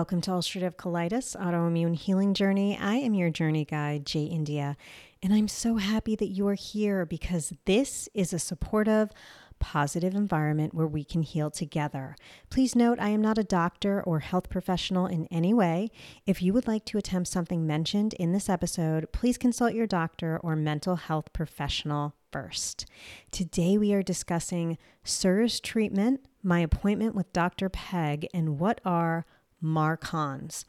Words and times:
Welcome 0.00 0.22
to 0.22 0.30
Ulcerative 0.30 0.76
Colitis 0.76 1.36
Autoimmune 1.36 1.94
Healing 1.94 2.32
Journey. 2.32 2.74
I 2.74 2.94
am 2.94 3.12
your 3.12 3.28
journey 3.28 3.66
guide, 3.66 4.06
Jay 4.06 4.24
India, 4.24 4.78
and 5.22 5.30
I'm 5.30 5.46
so 5.46 5.76
happy 5.76 6.16
that 6.16 6.30
you 6.30 6.48
are 6.48 6.54
here 6.54 7.04
because 7.04 7.52
this 7.66 8.08
is 8.14 8.32
a 8.32 8.38
supportive, 8.38 9.10
positive 9.58 10.14
environment 10.14 10.72
where 10.72 10.86
we 10.86 11.04
can 11.04 11.20
heal 11.20 11.50
together. 11.50 12.16
Please 12.48 12.74
note, 12.74 12.98
I 12.98 13.10
am 13.10 13.20
not 13.20 13.36
a 13.36 13.44
doctor 13.44 14.02
or 14.02 14.20
health 14.20 14.48
professional 14.48 15.04
in 15.04 15.26
any 15.26 15.52
way. 15.52 15.90
If 16.24 16.40
you 16.40 16.54
would 16.54 16.66
like 16.66 16.86
to 16.86 16.96
attempt 16.96 17.28
something 17.28 17.66
mentioned 17.66 18.14
in 18.14 18.32
this 18.32 18.48
episode, 18.48 19.12
please 19.12 19.36
consult 19.36 19.74
your 19.74 19.86
doctor 19.86 20.40
or 20.42 20.56
mental 20.56 20.96
health 20.96 21.30
professional 21.34 22.14
first. 22.32 22.86
Today, 23.30 23.76
we 23.76 23.92
are 23.92 24.02
discussing 24.02 24.78
CIRS 25.04 25.60
treatment, 25.60 26.24
my 26.42 26.60
appointment 26.60 27.14
with 27.14 27.30
Dr. 27.34 27.68
Peg, 27.68 28.26
and 28.32 28.58
what 28.58 28.80
are 28.82 29.26
MARCoNS. 29.62 30.64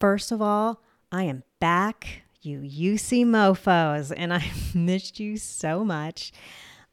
First 0.00 0.32
of 0.32 0.40
all, 0.40 0.82
I 1.10 1.24
am 1.24 1.42
back, 1.60 2.22
you 2.42 2.60
UC 2.60 3.24
mofos, 3.24 4.12
and 4.16 4.32
I 4.32 4.44
missed 4.74 5.18
you 5.18 5.36
so 5.36 5.84
much. 5.84 6.32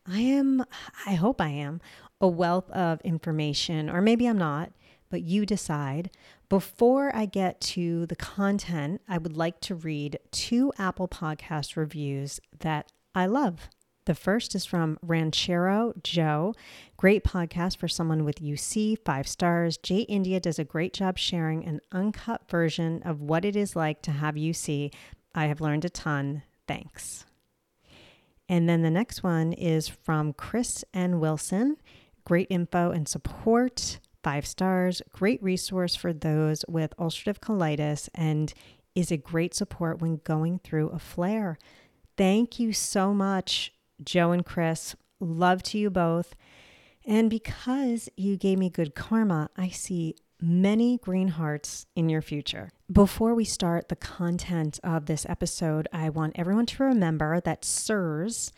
I 0.07 0.19
am, 0.19 0.63
I 1.05 1.15
hope 1.15 1.41
I 1.41 1.49
am, 1.49 1.81
a 2.21 2.27
wealth 2.27 2.69
of 2.71 3.01
information, 3.01 3.89
or 3.89 4.01
maybe 4.01 4.27
I'm 4.27 4.37
not, 4.37 4.71
but 5.09 5.21
you 5.21 5.45
decide. 5.45 6.11
Before 6.49 7.15
I 7.15 7.25
get 7.25 7.59
to 7.61 8.05
the 8.05 8.15
content, 8.15 9.01
I 9.07 9.17
would 9.17 9.35
like 9.35 9.59
to 9.61 9.75
read 9.75 10.19
two 10.31 10.71
Apple 10.77 11.07
Podcast 11.07 11.75
reviews 11.75 12.39
that 12.59 12.91
I 13.15 13.25
love. 13.25 13.69
The 14.05 14.15
first 14.15 14.53
is 14.53 14.65
from 14.65 14.99
Ranchero 15.01 15.93
Joe. 16.03 16.53
Great 16.95 17.23
podcast 17.23 17.77
for 17.77 17.87
someone 17.87 18.23
with 18.23 18.39
UC, 18.39 18.99
five 19.03 19.27
stars. 19.27 19.77
Jay 19.77 20.01
India 20.01 20.39
does 20.39 20.59
a 20.59 20.63
great 20.63 20.93
job 20.93 21.17
sharing 21.17 21.65
an 21.65 21.81
uncut 21.91 22.47
version 22.47 23.01
of 23.03 23.21
what 23.21 23.43
it 23.43 23.55
is 23.55 23.75
like 23.75 24.03
to 24.03 24.11
have 24.11 24.35
UC. 24.35 24.93
I 25.33 25.45
have 25.45 25.59
learned 25.59 25.85
a 25.85 25.89
ton. 25.89 26.43
Thanks. 26.67 27.25
And 28.47 28.69
then 28.69 28.83
the 28.83 28.91
next 28.91 29.23
one 29.23 29.53
is 29.53 29.87
from 29.87 30.33
Chris 30.33 30.85
N. 30.93 31.19
Wilson. 31.19 31.77
Great 32.25 32.47
info 32.51 32.91
and 32.91 33.07
support, 33.07 33.99
five 34.23 34.45
stars. 34.45 35.01
Great 35.11 35.41
resource 35.41 35.95
for 35.95 36.13
those 36.13 36.63
with 36.67 36.95
ulcerative 36.97 37.39
colitis 37.39 38.07
and 38.13 38.53
is 38.93 39.11
a 39.11 39.17
great 39.17 39.55
support 39.55 39.99
when 39.99 40.21
going 40.23 40.59
through 40.59 40.89
a 40.89 40.99
flare. 40.99 41.57
Thank 42.17 42.59
you 42.59 42.71
so 42.71 43.13
much, 43.13 43.73
Joe 44.03 44.31
and 44.31 44.45
Chris. 44.45 44.95
Love 45.19 45.63
to 45.63 45.77
you 45.77 45.89
both. 45.89 46.35
And 47.05 47.29
because 47.29 48.09
you 48.17 48.37
gave 48.37 48.57
me 48.57 48.69
good 48.69 48.95
karma, 48.95 49.49
I 49.55 49.69
see 49.69 50.15
many 50.41 50.97
green 50.97 51.29
hearts 51.29 51.85
in 51.95 52.09
your 52.09 52.21
future. 52.21 52.71
Before 52.91 53.33
we 53.33 53.45
start 53.45 53.89
the 53.89 53.95
content 53.95 54.79
of 54.83 55.05
this 55.05 55.25
episode, 55.29 55.87
I 55.93 56.09
want 56.09 56.37
everyone 56.37 56.65
to 56.67 56.83
remember 56.83 57.39
that 57.41 57.63
CIRS 57.63 58.51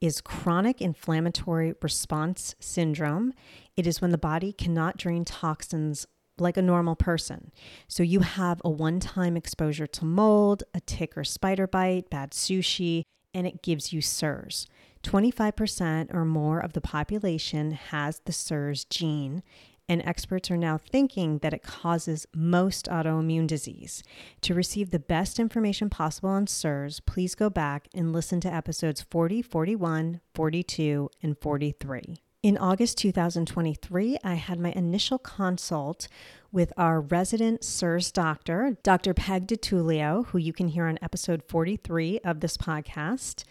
is 0.00 0.20
chronic 0.20 0.80
inflammatory 0.80 1.74
response 1.82 2.54
syndrome. 2.60 3.32
It 3.76 3.86
is 3.86 4.00
when 4.00 4.10
the 4.10 4.18
body 4.18 4.52
cannot 4.52 4.96
drain 4.96 5.24
toxins 5.24 6.06
like 6.38 6.56
a 6.56 6.62
normal 6.62 6.94
person. 6.94 7.50
So 7.88 8.02
you 8.02 8.20
have 8.20 8.62
a 8.64 8.70
one 8.70 9.00
time 9.00 9.36
exposure 9.36 9.88
to 9.88 10.04
mold, 10.04 10.62
a 10.72 10.80
tick 10.80 11.16
or 11.16 11.24
spider 11.24 11.66
bite, 11.66 12.10
bad 12.10 12.30
sushi, 12.30 13.02
and 13.34 13.46
it 13.46 13.62
gives 13.62 13.92
you 13.92 14.00
CIRS. 14.00 14.66
25% 15.02 16.14
or 16.14 16.24
more 16.24 16.58
of 16.58 16.72
the 16.72 16.80
population 16.80 17.72
has 17.72 18.20
the 18.24 18.32
CIRS 18.32 18.88
gene, 18.88 19.42
and 19.88 20.02
experts 20.04 20.50
are 20.50 20.56
now 20.56 20.76
thinking 20.76 21.38
that 21.38 21.54
it 21.54 21.62
causes 21.62 22.26
most 22.34 22.86
autoimmune 22.86 23.46
disease. 23.46 24.02
To 24.42 24.54
receive 24.54 24.90
the 24.90 24.98
best 24.98 25.38
information 25.38 25.88
possible 25.88 26.28
on 26.28 26.46
CIRS, 26.46 27.00
please 27.06 27.34
go 27.34 27.48
back 27.48 27.88
and 27.94 28.12
listen 28.12 28.40
to 28.42 28.52
episodes 28.52 29.00
40, 29.00 29.40
41, 29.40 30.20
42, 30.34 31.08
and 31.22 31.38
43. 31.38 32.16
In 32.40 32.56
August 32.56 32.98
2023, 32.98 34.18
I 34.22 34.34
had 34.34 34.60
my 34.60 34.70
initial 34.72 35.18
consult 35.18 36.06
with 36.52 36.72
our 36.76 37.00
resident 37.00 37.62
CIRS 37.62 38.12
doctor, 38.12 38.76
Dr. 38.84 39.12
Peg 39.12 39.48
DiTullio, 39.48 40.26
who 40.26 40.38
you 40.38 40.52
can 40.52 40.68
hear 40.68 40.86
on 40.86 40.98
episode 41.02 41.42
43 41.48 42.20
of 42.20 42.38
this 42.40 42.56
podcast. 42.56 43.42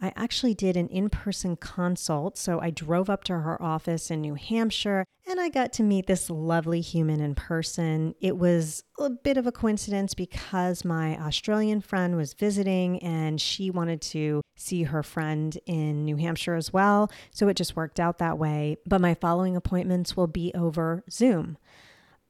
I 0.00 0.12
actually 0.14 0.54
did 0.54 0.76
an 0.76 0.88
in 0.88 1.10
person 1.10 1.56
consult. 1.56 2.38
So 2.38 2.60
I 2.60 2.70
drove 2.70 3.10
up 3.10 3.24
to 3.24 3.40
her 3.40 3.60
office 3.60 4.10
in 4.10 4.20
New 4.20 4.34
Hampshire 4.34 5.04
and 5.26 5.40
I 5.40 5.48
got 5.48 5.72
to 5.74 5.82
meet 5.82 6.06
this 6.06 6.30
lovely 6.30 6.80
human 6.80 7.20
in 7.20 7.34
person. 7.34 8.14
It 8.20 8.38
was 8.38 8.84
a 8.98 9.10
bit 9.10 9.36
of 9.36 9.46
a 9.46 9.52
coincidence 9.52 10.14
because 10.14 10.84
my 10.84 11.18
Australian 11.18 11.80
friend 11.80 12.16
was 12.16 12.32
visiting 12.32 12.98
and 13.02 13.40
she 13.40 13.70
wanted 13.70 14.00
to 14.02 14.42
see 14.56 14.84
her 14.84 15.02
friend 15.02 15.58
in 15.66 16.04
New 16.04 16.16
Hampshire 16.16 16.54
as 16.54 16.72
well. 16.72 17.10
So 17.30 17.48
it 17.48 17.54
just 17.54 17.76
worked 17.76 18.00
out 18.00 18.18
that 18.18 18.38
way. 18.38 18.76
But 18.86 19.00
my 19.00 19.14
following 19.14 19.56
appointments 19.56 20.16
will 20.16 20.26
be 20.28 20.52
over 20.54 21.04
Zoom. 21.10 21.58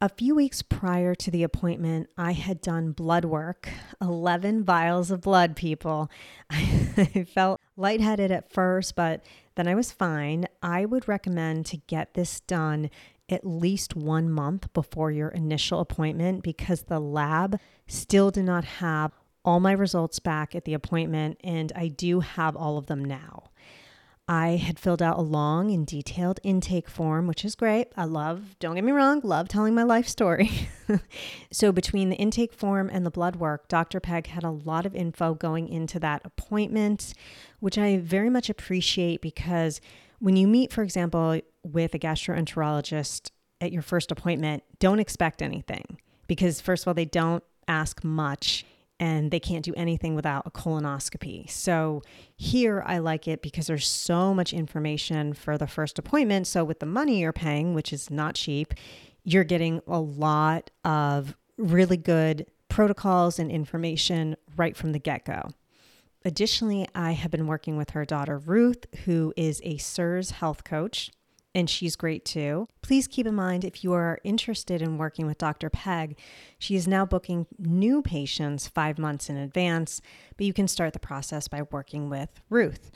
A 0.00 0.08
few 0.08 0.36
weeks 0.36 0.62
prior 0.62 1.16
to 1.16 1.28
the 1.28 1.42
appointment, 1.42 2.08
I 2.16 2.30
had 2.30 2.60
done 2.60 2.92
blood 2.92 3.24
work 3.24 3.68
11 4.00 4.62
vials 4.62 5.10
of 5.10 5.22
blood, 5.22 5.56
people. 5.56 6.08
I 6.50 7.26
felt 7.34 7.60
lightheaded 7.76 8.30
at 8.30 8.52
first, 8.52 8.94
but 8.94 9.24
then 9.56 9.66
I 9.66 9.74
was 9.74 9.90
fine. 9.90 10.46
I 10.62 10.84
would 10.84 11.08
recommend 11.08 11.66
to 11.66 11.78
get 11.78 12.14
this 12.14 12.38
done 12.38 12.90
at 13.28 13.44
least 13.44 13.96
one 13.96 14.30
month 14.30 14.72
before 14.72 15.10
your 15.10 15.30
initial 15.30 15.80
appointment 15.80 16.44
because 16.44 16.82
the 16.82 17.00
lab 17.00 17.58
still 17.88 18.30
did 18.30 18.44
not 18.44 18.64
have 18.64 19.10
all 19.44 19.58
my 19.58 19.72
results 19.72 20.20
back 20.20 20.54
at 20.54 20.64
the 20.64 20.74
appointment, 20.74 21.40
and 21.42 21.72
I 21.74 21.88
do 21.88 22.20
have 22.20 22.54
all 22.54 22.78
of 22.78 22.86
them 22.86 23.04
now. 23.04 23.47
I 24.30 24.56
had 24.56 24.78
filled 24.78 25.00
out 25.00 25.18
a 25.18 25.22
long 25.22 25.70
and 25.72 25.86
detailed 25.86 26.38
intake 26.42 26.90
form, 26.90 27.26
which 27.26 27.46
is 27.46 27.54
great. 27.54 27.88
I 27.96 28.04
love, 28.04 28.58
don't 28.58 28.74
get 28.74 28.84
me 28.84 28.92
wrong, 28.92 29.22
love 29.24 29.48
telling 29.48 29.74
my 29.74 29.84
life 29.84 30.06
story. 30.06 30.68
so, 31.50 31.72
between 31.72 32.10
the 32.10 32.16
intake 32.16 32.52
form 32.52 32.90
and 32.92 33.06
the 33.06 33.10
blood 33.10 33.36
work, 33.36 33.68
Dr. 33.68 34.00
Peg 34.00 34.26
had 34.26 34.44
a 34.44 34.50
lot 34.50 34.84
of 34.84 34.94
info 34.94 35.32
going 35.32 35.68
into 35.68 35.98
that 36.00 36.20
appointment, 36.26 37.14
which 37.60 37.78
I 37.78 37.96
very 37.96 38.28
much 38.28 38.50
appreciate 38.50 39.22
because 39.22 39.80
when 40.18 40.36
you 40.36 40.46
meet, 40.46 40.74
for 40.74 40.82
example, 40.82 41.40
with 41.62 41.94
a 41.94 41.98
gastroenterologist 41.98 43.30
at 43.62 43.72
your 43.72 43.82
first 43.82 44.12
appointment, 44.12 44.62
don't 44.78 44.98
expect 44.98 45.40
anything 45.40 45.98
because, 46.26 46.60
first 46.60 46.84
of 46.84 46.88
all, 46.88 46.94
they 46.94 47.06
don't 47.06 47.42
ask 47.66 48.04
much 48.04 48.66
and 49.00 49.30
they 49.30 49.40
can't 49.40 49.64
do 49.64 49.74
anything 49.76 50.14
without 50.14 50.46
a 50.46 50.50
colonoscopy. 50.50 51.48
So 51.50 52.02
here 52.36 52.82
I 52.86 52.98
like 52.98 53.28
it 53.28 53.42
because 53.42 53.66
there's 53.66 53.86
so 53.86 54.34
much 54.34 54.52
information 54.52 55.34
for 55.34 55.56
the 55.56 55.66
first 55.66 55.98
appointment. 55.98 56.46
So 56.46 56.64
with 56.64 56.80
the 56.80 56.86
money 56.86 57.20
you're 57.20 57.32
paying, 57.32 57.74
which 57.74 57.92
is 57.92 58.10
not 58.10 58.34
cheap, 58.34 58.74
you're 59.24 59.44
getting 59.44 59.80
a 59.86 60.00
lot 60.00 60.70
of 60.84 61.36
really 61.56 61.96
good 61.96 62.46
protocols 62.68 63.38
and 63.38 63.50
information 63.50 64.36
right 64.56 64.76
from 64.76 64.92
the 64.92 64.98
get 64.98 65.24
go. 65.24 65.42
Additionally, 66.24 66.86
I 66.94 67.12
have 67.12 67.30
been 67.30 67.46
working 67.46 67.76
with 67.76 67.90
her 67.90 68.04
daughter 68.04 68.38
Ruth, 68.38 68.86
who 69.04 69.32
is 69.36 69.60
a 69.64 69.76
CIRS 69.78 70.32
health 70.32 70.64
coach 70.64 71.10
and 71.54 71.68
she's 71.68 71.96
great 71.96 72.24
too. 72.24 72.68
Please 72.82 73.06
keep 73.06 73.26
in 73.26 73.34
mind 73.34 73.64
if 73.64 73.82
you 73.82 73.92
are 73.92 74.18
interested 74.24 74.82
in 74.82 74.98
working 74.98 75.26
with 75.26 75.38
Dr. 75.38 75.70
Peg, 75.70 76.18
she 76.58 76.76
is 76.76 76.86
now 76.86 77.04
booking 77.04 77.46
new 77.58 78.02
patients 78.02 78.68
five 78.68 78.98
months 78.98 79.28
in 79.28 79.36
advance, 79.36 80.00
but 80.36 80.46
you 80.46 80.52
can 80.52 80.68
start 80.68 80.92
the 80.92 80.98
process 80.98 81.48
by 81.48 81.62
working 81.70 82.08
with 82.08 82.28
Ruth. 82.50 82.90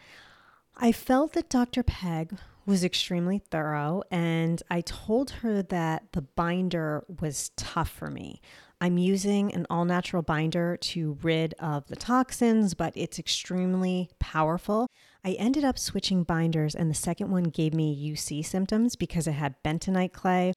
I 0.77 0.93
felt 0.93 1.33
that 1.35 1.51
Dr. 1.51 1.83
Peg 1.83 2.37
was 2.65 2.85
extremely 2.85 3.39
thorough, 3.39 4.03
and 4.11 4.63
I 4.71 4.83
told 4.83 5.31
her 5.31 5.63
that 5.65 6.13
the 6.13 6.23
binder 6.23 7.05
was 7.21 7.51
tough 7.57 7.91
for 7.91 8.11
me. 8.11 8.41
I'm 8.81 8.99
using 8.99 9.55
an 9.55 9.67
all 9.71 9.85
natural 9.85 10.23
binder 10.23 10.77
to 10.77 11.19
rid 11.23 11.55
of 11.55 11.87
the 11.87 11.97
toxins, 11.97 12.75
but 12.75 12.93
it's 12.97 13.19
extremely 13.19 14.11
powerful. 14.19 14.89
I 15.25 15.33
ended 15.33 15.65
up 15.65 15.79
switching 15.79 16.25
binders, 16.25 16.75
and 16.75 16.91
the 16.91 16.95
second 16.95 17.31
one 17.31 17.45
gave 17.45 17.75
me 17.75 18.13
UC 18.13 18.45
symptoms 18.45 18.97
because 18.97 19.27
it 19.27 19.33
had 19.33 19.63
bentonite 19.63 20.13
clay, 20.13 20.53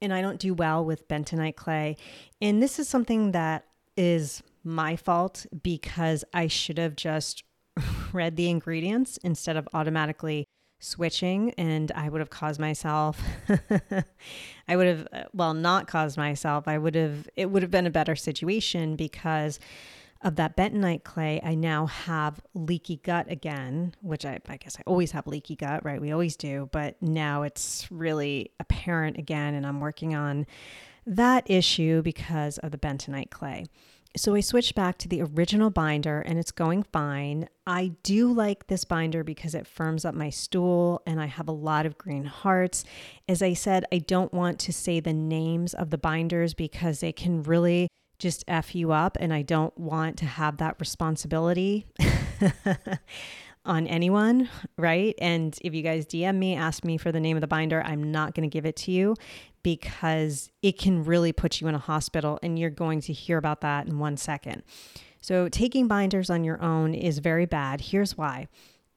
and 0.00 0.12
I 0.12 0.20
don't 0.20 0.38
do 0.38 0.52
well 0.52 0.84
with 0.84 1.08
bentonite 1.08 1.56
clay. 1.56 1.96
And 2.40 2.62
this 2.62 2.78
is 2.78 2.88
something 2.88 3.32
that 3.32 3.64
is 3.96 4.42
my 4.64 4.96
fault 4.96 5.46
because 5.62 6.24
I 6.32 6.46
should 6.46 6.78
have 6.78 6.96
just 6.96 7.42
read 8.12 8.36
the 8.36 8.50
ingredients 8.50 9.18
instead 9.18 9.56
of 9.56 9.68
automatically 9.72 10.46
switching 10.78 11.52
and 11.52 11.92
I 11.92 12.08
would 12.08 12.20
have 12.20 12.30
caused 12.30 12.58
myself 12.58 13.22
I 14.68 14.76
would 14.76 14.88
have 14.88 15.08
uh, 15.12 15.22
well 15.32 15.54
not 15.54 15.86
caused 15.86 16.16
myself 16.16 16.66
I 16.66 16.76
would 16.76 16.96
have 16.96 17.28
it 17.36 17.52
would 17.52 17.62
have 17.62 17.70
been 17.70 17.86
a 17.86 17.90
better 17.90 18.16
situation 18.16 18.96
because 18.96 19.60
of 20.22 20.36
that 20.36 20.56
bentonite 20.56 21.04
clay, 21.04 21.40
I 21.42 21.54
now 21.54 21.86
have 21.86 22.40
leaky 22.54 22.96
gut 22.96 23.30
again, 23.30 23.94
which 24.00 24.24
I, 24.24 24.38
I, 24.48 24.56
guess 24.56 24.76
I 24.78 24.82
always 24.86 25.12
have 25.12 25.26
leaky 25.26 25.56
gut, 25.56 25.84
right? 25.84 26.00
We 26.00 26.12
always 26.12 26.36
do, 26.36 26.68
but 26.72 27.00
now 27.02 27.42
it's 27.42 27.88
really 27.90 28.52
apparent 28.60 29.18
again, 29.18 29.54
and 29.54 29.66
I'm 29.66 29.80
working 29.80 30.14
on 30.14 30.46
that 31.06 31.50
issue 31.50 32.02
because 32.02 32.58
of 32.58 32.70
the 32.70 32.78
bentonite 32.78 33.30
clay. 33.30 33.66
So 34.14 34.34
I 34.34 34.40
switched 34.40 34.74
back 34.74 34.98
to 34.98 35.08
the 35.08 35.22
original 35.22 35.70
binder 35.70 36.20
and 36.20 36.38
it's 36.38 36.50
going 36.50 36.82
fine. 36.82 37.48
I 37.66 37.92
do 38.02 38.30
like 38.30 38.66
this 38.66 38.84
binder 38.84 39.24
because 39.24 39.54
it 39.54 39.66
firms 39.66 40.04
up 40.04 40.14
my 40.14 40.28
stool 40.28 41.00
and 41.06 41.18
I 41.18 41.26
have 41.26 41.48
a 41.48 41.52
lot 41.52 41.86
of 41.86 41.96
green 41.96 42.24
hearts. 42.24 42.84
As 43.26 43.40
I 43.40 43.54
said, 43.54 43.86
I 43.90 43.98
don't 43.98 44.34
want 44.34 44.58
to 44.60 44.72
say 44.72 45.00
the 45.00 45.14
names 45.14 45.72
of 45.72 45.88
the 45.88 45.96
binders 45.96 46.52
because 46.52 47.00
they 47.00 47.12
can 47.12 47.42
really 47.42 47.88
just 48.18 48.44
F 48.46 48.74
you 48.74 48.92
up 48.92 49.16
and 49.20 49.32
I 49.32 49.42
don't 49.42 49.76
want 49.78 50.16
to 50.18 50.26
have 50.26 50.58
that 50.58 50.76
responsibility. 50.78 51.86
on 53.64 53.86
anyone, 53.86 54.48
right? 54.76 55.14
And 55.18 55.56
if 55.62 55.74
you 55.74 55.82
guys 55.82 56.06
DM 56.06 56.36
me, 56.36 56.56
ask 56.56 56.84
me 56.84 56.96
for 56.96 57.12
the 57.12 57.20
name 57.20 57.36
of 57.36 57.40
the 57.40 57.46
binder, 57.46 57.82
I'm 57.84 58.10
not 58.10 58.34
going 58.34 58.48
to 58.48 58.52
give 58.52 58.66
it 58.66 58.76
to 58.76 58.90
you 58.90 59.14
because 59.62 60.50
it 60.62 60.78
can 60.78 61.04
really 61.04 61.32
put 61.32 61.60
you 61.60 61.68
in 61.68 61.74
a 61.74 61.78
hospital 61.78 62.38
and 62.42 62.58
you're 62.58 62.70
going 62.70 63.00
to 63.02 63.12
hear 63.12 63.38
about 63.38 63.60
that 63.60 63.86
in 63.86 63.98
one 63.98 64.16
second. 64.16 64.62
So, 65.20 65.48
taking 65.48 65.86
binders 65.86 66.30
on 66.30 66.42
your 66.42 66.60
own 66.60 66.94
is 66.94 67.18
very 67.18 67.46
bad. 67.46 67.80
Here's 67.80 68.18
why. 68.18 68.48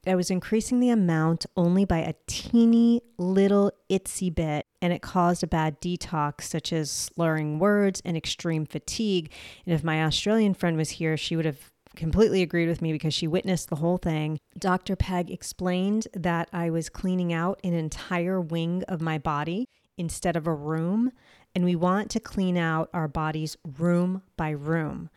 I 0.07 0.16
was 0.16 0.30
increasing 0.30 0.80
the 0.80 0.90
amount 0.90 1.46
only 1.57 1.86
by 1.86 2.00
a 2.00 2.13
teeny 2.28 3.02
little 3.18 3.72
itsy 3.90 4.34
bit, 4.34 4.66
and 4.81 4.94
it 4.94 5.02
caused 5.02 5.44
a 5.44 5.48
bad 5.48 5.81
detox, 5.81 6.44
such 6.44 6.72
as 6.72 6.92
slurring 6.92 7.60
words 7.60 8.02
and 8.06 8.16
extreme 8.16 8.66
fatigue. 8.66 9.31
And 9.66 9.74
if 9.74 9.84
my 9.84 10.04
Australian 10.04 10.54
friend 10.54 10.78
was 10.78 10.92
here, 10.92 11.18
she 11.18 11.36
would 11.36 11.46
have 11.46 11.72
completely 11.96 12.42
agreed 12.42 12.68
with 12.68 12.81
me 12.81 12.92
because 12.92 13.13
she 13.13 13.28
witnessed 13.28 13.69
the 13.69 13.78
whole 13.78 13.98
thing. 13.98 14.40
Dr. 14.57 14.96
Peg 14.96 15.31
explained 15.31 16.08
that 16.13 16.50
I 16.54 16.69
was 16.69 16.90
cleaning 16.90 17.34
out 17.34 17.60
an 17.63 17.74
entire 17.74 18.40
wing 18.40 18.84
of 18.88 19.01
my 19.01 19.18
body 19.18 19.68
instead 19.98 20.36
of 20.36 20.46
a 20.46 20.54
room, 20.54 21.12
and 21.56 21.63
we 21.63 21.75
want 21.75 22.12
to 22.12 22.19
clean 22.19 22.58
out 22.58 22.90
our 22.94 23.08
bodies 23.08 23.58
room 23.80 24.22
by 24.36 24.50
room. 24.50 25.10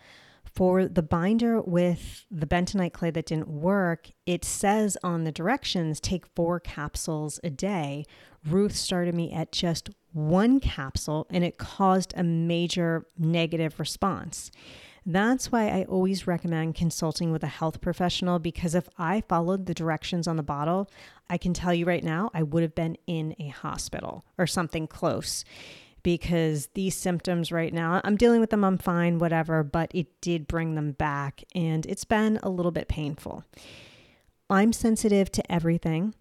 For 0.54 0.86
the 0.86 1.02
binder 1.02 1.60
with 1.60 2.24
the 2.30 2.46
bentonite 2.46 2.92
clay 2.92 3.10
that 3.10 3.26
didn't 3.26 3.48
work, 3.48 4.10
it 4.26 4.44
says 4.44 4.96
on 5.02 5.24
the 5.24 5.32
directions 5.32 6.00
take 6.00 6.26
four 6.34 6.60
capsules 6.60 7.38
a 7.44 7.50
day. 7.50 8.04
Ruth 8.46 8.74
started 8.74 9.14
me 9.14 9.32
at 9.32 9.52
just 9.52 9.90
one 10.12 10.58
capsule 10.60 11.26
and 11.30 11.44
it 11.44 11.58
caused 11.58 12.14
a 12.16 12.22
major 12.22 13.06
negative 13.18 13.78
response. 13.78 14.50
That's 15.04 15.50
why 15.50 15.68
I 15.68 15.84
always 15.84 16.26
recommend 16.26 16.74
consulting 16.74 17.32
with 17.32 17.42
a 17.42 17.46
health 17.46 17.80
professional 17.80 18.38
because 18.38 18.74
if 18.74 18.88
I 18.98 19.22
followed 19.22 19.66
the 19.66 19.74
directions 19.74 20.28
on 20.28 20.36
the 20.36 20.42
bottle, 20.42 20.90
I 21.30 21.38
can 21.38 21.54
tell 21.54 21.72
you 21.72 21.86
right 21.86 22.04
now, 22.04 22.30
I 22.34 22.42
would 22.42 22.62
have 22.62 22.74
been 22.74 22.96
in 23.06 23.34
a 23.38 23.48
hospital 23.48 24.24
or 24.36 24.46
something 24.46 24.86
close 24.86 25.44
because 26.02 26.68
these 26.74 26.96
symptoms 26.96 27.52
right 27.52 27.72
now, 27.72 28.00
I'm 28.04 28.16
dealing 28.16 28.40
with 28.40 28.50
them, 28.50 28.64
I'm 28.64 28.78
fine, 28.78 29.18
whatever, 29.18 29.62
but 29.62 29.90
it 29.94 30.20
did 30.20 30.46
bring 30.46 30.74
them 30.74 30.92
back 30.92 31.42
and 31.54 31.84
it's 31.86 32.04
been 32.04 32.38
a 32.42 32.48
little 32.48 32.72
bit 32.72 32.88
painful. 32.88 33.44
I'm 34.50 34.72
sensitive 34.72 35.30
to 35.32 35.52
everything 35.52 36.14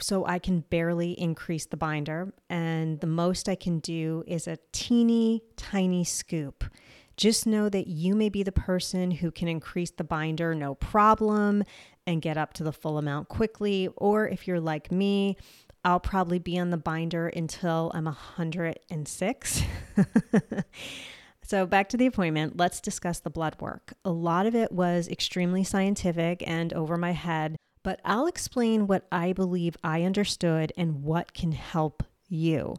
so 0.00 0.26
I 0.26 0.38
can 0.38 0.60
barely 0.60 1.12
increase 1.12 1.66
the 1.66 1.76
binder. 1.76 2.34
And 2.50 3.00
the 3.00 3.06
most 3.06 3.48
I 3.48 3.54
can 3.54 3.78
do 3.78 4.24
is 4.26 4.46
a 4.46 4.58
teeny 4.72 5.42
tiny 5.56 6.04
scoop. 6.04 6.64
Just 7.16 7.46
know 7.46 7.68
that 7.68 7.86
you 7.86 8.14
may 8.14 8.28
be 8.28 8.42
the 8.42 8.52
person 8.52 9.12
who 9.12 9.30
can 9.30 9.46
increase 9.46 9.92
the 9.92 10.02
binder 10.02 10.54
no 10.54 10.74
problem 10.74 11.62
and 12.06 12.20
get 12.20 12.36
up 12.36 12.52
to 12.54 12.64
the 12.64 12.72
full 12.72 12.98
amount 12.98 13.28
quickly. 13.28 13.88
Or 13.96 14.28
if 14.28 14.48
you're 14.48 14.60
like 14.60 14.90
me, 14.90 15.36
I'll 15.84 16.00
probably 16.00 16.38
be 16.38 16.58
on 16.58 16.70
the 16.70 16.76
binder 16.76 17.28
until 17.28 17.92
I'm 17.94 18.06
106. 18.06 19.62
so, 21.42 21.66
back 21.66 21.88
to 21.90 21.96
the 21.96 22.06
appointment, 22.06 22.56
let's 22.56 22.80
discuss 22.80 23.20
the 23.20 23.30
blood 23.30 23.56
work. 23.60 23.92
A 24.04 24.10
lot 24.10 24.46
of 24.46 24.54
it 24.54 24.72
was 24.72 25.08
extremely 25.08 25.62
scientific 25.62 26.42
and 26.46 26.72
over 26.72 26.96
my 26.96 27.12
head, 27.12 27.56
but 27.82 28.00
I'll 28.04 28.26
explain 28.26 28.86
what 28.86 29.06
I 29.12 29.32
believe 29.32 29.76
I 29.84 30.02
understood 30.04 30.72
and 30.76 31.02
what 31.02 31.34
can 31.34 31.52
help 31.52 32.02
you. 32.28 32.76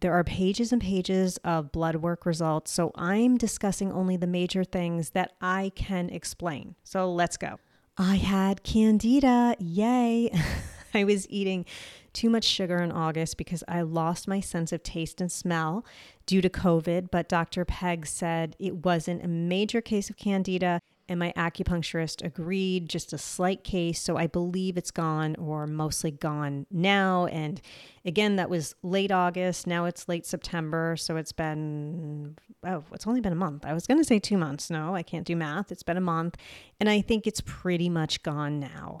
There 0.00 0.14
are 0.14 0.24
pages 0.24 0.72
and 0.72 0.80
pages 0.80 1.36
of 1.44 1.72
blood 1.72 1.96
work 1.96 2.24
results, 2.24 2.72
so 2.72 2.90
I'm 2.94 3.36
discussing 3.36 3.92
only 3.92 4.16
the 4.16 4.26
major 4.26 4.64
things 4.64 5.10
that 5.10 5.34
I 5.40 5.72
can 5.74 6.08
explain. 6.08 6.74
So 6.82 7.12
let's 7.12 7.36
go. 7.36 7.60
I 7.98 8.16
had 8.16 8.62
candida. 8.62 9.56
Yay. 9.58 10.32
I 10.94 11.04
was 11.04 11.28
eating 11.28 11.66
too 12.12 12.30
much 12.30 12.44
sugar 12.44 12.78
in 12.78 12.92
August 12.92 13.36
because 13.36 13.64
I 13.68 13.82
lost 13.82 14.28
my 14.28 14.40
sense 14.40 14.72
of 14.72 14.82
taste 14.82 15.20
and 15.20 15.30
smell 15.30 15.84
due 16.26 16.40
to 16.40 16.48
COVID, 16.48 17.10
but 17.10 17.28
Dr. 17.28 17.64
Peg 17.64 18.06
said 18.06 18.56
it 18.58 18.84
wasn't 18.84 19.24
a 19.24 19.28
major 19.28 19.80
case 19.80 20.10
of 20.10 20.16
candida 20.16 20.80
and 21.10 21.18
my 21.18 21.32
acupuncturist 21.36 22.24
agreed, 22.24 22.88
just 22.88 23.12
a 23.12 23.18
slight 23.18 23.64
case. 23.64 24.00
So 24.00 24.16
I 24.16 24.28
believe 24.28 24.76
it's 24.76 24.92
gone 24.92 25.34
or 25.40 25.66
mostly 25.66 26.12
gone 26.12 26.66
now. 26.70 27.26
And 27.26 27.60
again, 28.04 28.36
that 28.36 28.48
was 28.48 28.76
late 28.84 29.10
August. 29.10 29.66
Now 29.66 29.86
it's 29.86 30.08
late 30.08 30.24
September. 30.24 30.94
So 30.96 31.16
it's 31.16 31.32
been, 31.32 32.38
oh, 32.64 32.84
it's 32.92 33.08
only 33.08 33.20
been 33.20 33.32
a 33.32 33.36
month. 33.36 33.66
I 33.66 33.74
was 33.74 33.88
going 33.88 33.98
to 33.98 34.04
say 34.04 34.20
two 34.20 34.38
months. 34.38 34.70
No, 34.70 34.94
I 34.94 35.02
can't 35.02 35.26
do 35.26 35.34
math. 35.34 35.72
It's 35.72 35.82
been 35.82 35.96
a 35.96 36.00
month. 36.00 36.36
And 36.78 36.88
I 36.88 37.00
think 37.00 37.26
it's 37.26 37.42
pretty 37.44 37.88
much 37.88 38.22
gone 38.22 38.60
now. 38.60 39.00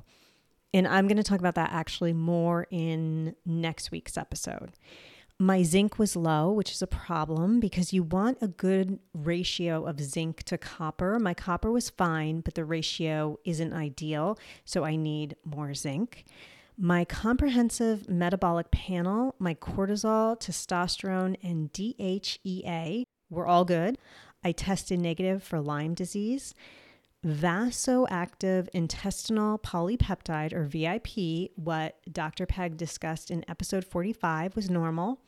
And 0.72 0.86
I'm 0.86 1.08
going 1.08 1.16
to 1.16 1.22
talk 1.22 1.40
about 1.40 1.56
that 1.56 1.70
actually 1.72 2.12
more 2.12 2.66
in 2.70 3.34
next 3.44 3.90
week's 3.90 4.16
episode. 4.16 4.72
My 5.38 5.62
zinc 5.62 5.98
was 5.98 6.16
low, 6.16 6.52
which 6.52 6.70
is 6.70 6.82
a 6.82 6.86
problem 6.86 7.60
because 7.60 7.94
you 7.94 8.02
want 8.02 8.36
a 8.42 8.48
good 8.48 8.98
ratio 9.14 9.86
of 9.86 9.98
zinc 9.98 10.42
to 10.44 10.58
copper. 10.58 11.18
My 11.18 11.32
copper 11.32 11.72
was 11.72 11.88
fine, 11.88 12.42
but 12.42 12.54
the 12.54 12.64
ratio 12.64 13.38
isn't 13.46 13.72
ideal, 13.72 14.38
so 14.66 14.84
I 14.84 14.96
need 14.96 15.36
more 15.44 15.72
zinc. 15.72 16.26
My 16.76 17.06
comprehensive 17.06 18.06
metabolic 18.08 18.70
panel, 18.70 19.34
my 19.38 19.54
cortisol, 19.54 20.38
testosterone, 20.38 21.36
and 21.42 21.72
DHEA 21.72 23.04
were 23.30 23.46
all 23.46 23.64
good. 23.64 23.96
I 24.44 24.52
tested 24.52 25.00
negative 25.00 25.42
for 25.42 25.60
Lyme 25.60 25.94
disease. 25.94 26.54
Vasoactive 27.24 28.68
intestinal 28.72 29.58
polypeptide, 29.58 30.52
or 30.52 30.64
VIP, 30.64 31.50
what 31.56 31.98
Dr. 32.10 32.46
Peg 32.46 32.76
discussed 32.76 33.30
in 33.30 33.44
episode 33.48 33.84
45, 33.84 34.56
was 34.56 34.70
normal 34.70 35.20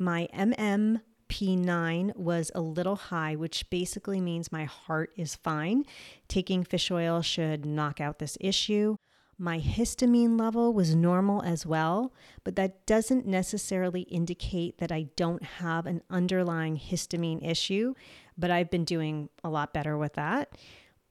my 0.00 0.28
MMP9 0.34 2.16
was 2.16 2.50
a 2.54 2.60
little 2.60 2.96
high, 2.96 3.36
which 3.36 3.68
basically 3.68 4.20
means 4.20 4.50
my 4.50 4.64
heart 4.64 5.12
is 5.16 5.36
fine. 5.36 5.84
Taking 6.26 6.64
fish 6.64 6.90
oil 6.90 7.20
should 7.20 7.66
knock 7.66 8.00
out 8.00 8.18
this 8.18 8.38
issue. 8.40 8.96
My 9.36 9.58
histamine 9.58 10.40
level 10.40 10.72
was 10.72 10.94
normal 10.94 11.42
as 11.42 11.64
well, 11.64 12.14
but 12.44 12.56
that 12.56 12.86
doesn't 12.86 13.26
necessarily 13.26 14.02
indicate 14.02 14.78
that 14.78 14.90
I 14.92 15.08
don't 15.16 15.42
have 15.42 15.86
an 15.86 16.02
underlying 16.10 16.78
histamine 16.78 17.46
issue, 17.46 17.94
but 18.36 18.50
I've 18.50 18.70
been 18.70 18.84
doing 18.84 19.28
a 19.44 19.50
lot 19.50 19.72
better 19.72 19.96
with 19.96 20.14
that. 20.14 20.56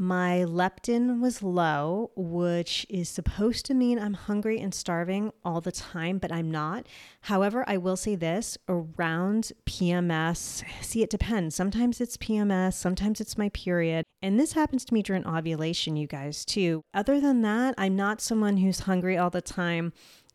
My 0.02 0.46
leptin 0.48 1.20
was 1.20 1.44
low, 1.44 2.12
which 2.16 2.86
is 2.90 3.10
supposed 3.10 3.66
to 3.66 3.74
mean 3.74 4.00
I'm 4.00 4.14
hungry 4.14 4.58
and 4.58 4.74
starving 4.74 5.34
all 5.44 5.60
the 5.60 5.74
time, 5.74 6.20
but 6.20 6.32
I'm 6.32 6.50
not. 6.50 6.88
However, 7.24 7.66
I 7.68 7.76
will 7.76 7.98
say 7.98 8.16
this 8.16 8.58
around 8.70 9.52
PMS, 9.66 10.64
see, 10.80 11.04
it 11.04 11.10
depends. 11.10 11.54
Sometimes 11.54 12.00
it's 12.00 12.16
PMS, 12.16 12.76
sometimes 12.76 13.20
it's 13.20 13.38
my 13.38 13.50
period. 13.50 14.06
And 14.22 14.40
this 14.40 14.54
happens 14.54 14.86
to 14.86 14.94
me 14.94 15.04
during 15.04 15.28
ovulation, 15.28 15.98
you 15.98 16.08
guys, 16.08 16.46
too. 16.46 16.82
Other 16.94 17.20
than 17.20 17.42
that, 17.42 17.76
I'm 17.78 17.98
not 17.98 18.22
someone 18.22 18.56
who's 18.56 18.82
hungry 18.82 19.18
all 19.18 19.30
the 19.30 19.42
time. 19.42 19.92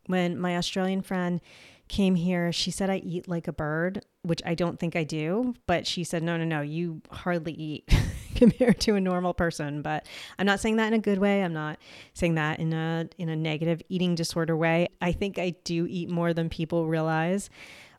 When 0.08 0.38
my 0.38 0.58
Australian 0.58 1.00
friend, 1.00 1.40
came 1.88 2.14
here, 2.14 2.52
she 2.52 2.70
said 2.70 2.90
I 2.90 2.96
eat 2.96 3.28
like 3.28 3.46
a 3.46 3.52
bird, 3.52 4.04
which 4.22 4.40
I 4.44 4.54
don't 4.54 4.78
think 4.78 4.96
I 4.96 5.04
do, 5.04 5.54
but 5.66 5.86
she 5.86 6.02
said, 6.02 6.22
no, 6.22 6.36
no, 6.36 6.44
no, 6.44 6.60
you 6.62 7.02
hardly 7.10 7.52
eat 7.52 7.88
compared 8.36 8.80
to 8.80 8.94
a 8.94 9.00
normal 9.00 9.34
person. 9.34 9.82
But 9.82 10.06
I'm 10.38 10.46
not 10.46 10.60
saying 10.60 10.76
that 10.76 10.88
in 10.88 10.94
a 10.94 10.98
good 10.98 11.18
way. 11.18 11.42
I'm 11.42 11.52
not 11.52 11.78
saying 12.14 12.34
that 12.34 12.60
in 12.60 12.72
a 12.72 13.08
in 13.18 13.28
a 13.28 13.36
negative 13.36 13.82
eating 13.88 14.14
disorder 14.14 14.56
way. 14.56 14.88
I 15.00 15.12
think 15.12 15.38
I 15.38 15.54
do 15.64 15.86
eat 15.88 16.08
more 16.08 16.32
than 16.34 16.48
people 16.48 16.86
realize, 16.86 17.50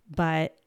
but 0.10 0.58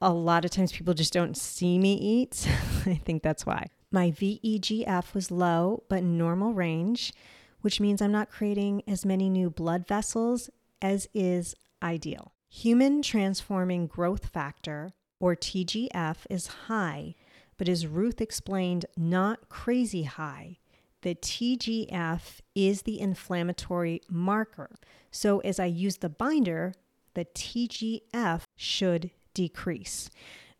a 0.00 0.12
lot 0.12 0.44
of 0.44 0.50
times 0.50 0.72
people 0.72 0.94
just 0.94 1.12
don't 1.12 1.36
see 1.36 1.78
me 1.78 1.94
eat. 1.94 2.48
I 2.86 2.94
think 2.94 3.22
that's 3.22 3.44
why. 3.44 3.66
My 3.92 4.10
VEGF 4.12 5.14
was 5.14 5.30
low, 5.30 5.82
but 5.88 6.02
normal 6.02 6.54
range, 6.54 7.12
which 7.60 7.80
means 7.80 8.00
I'm 8.00 8.12
not 8.12 8.30
creating 8.30 8.82
as 8.86 9.04
many 9.04 9.28
new 9.28 9.50
blood 9.50 9.86
vessels 9.86 10.48
as 10.80 11.08
is 11.12 11.54
ideal. 11.82 12.32
Human 12.48 13.02
transforming 13.02 13.86
growth 13.86 14.26
factor, 14.26 14.92
or 15.18 15.36
TGF, 15.36 16.18
is 16.30 16.46
high, 16.46 17.14
but 17.60 17.68
as 17.68 17.86
Ruth 17.86 18.22
explained, 18.22 18.86
not 18.96 19.50
crazy 19.50 20.04
high. 20.04 20.56
The 21.02 21.14
TGF 21.14 22.40
is 22.54 22.82
the 22.82 22.98
inflammatory 22.98 24.00
marker. 24.08 24.76
So 25.10 25.40
as 25.40 25.60
I 25.60 25.66
use 25.66 25.98
the 25.98 26.08
binder, 26.08 26.72
the 27.12 27.26
TGF 27.26 28.44
should 28.56 29.10
decrease. 29.34 30.08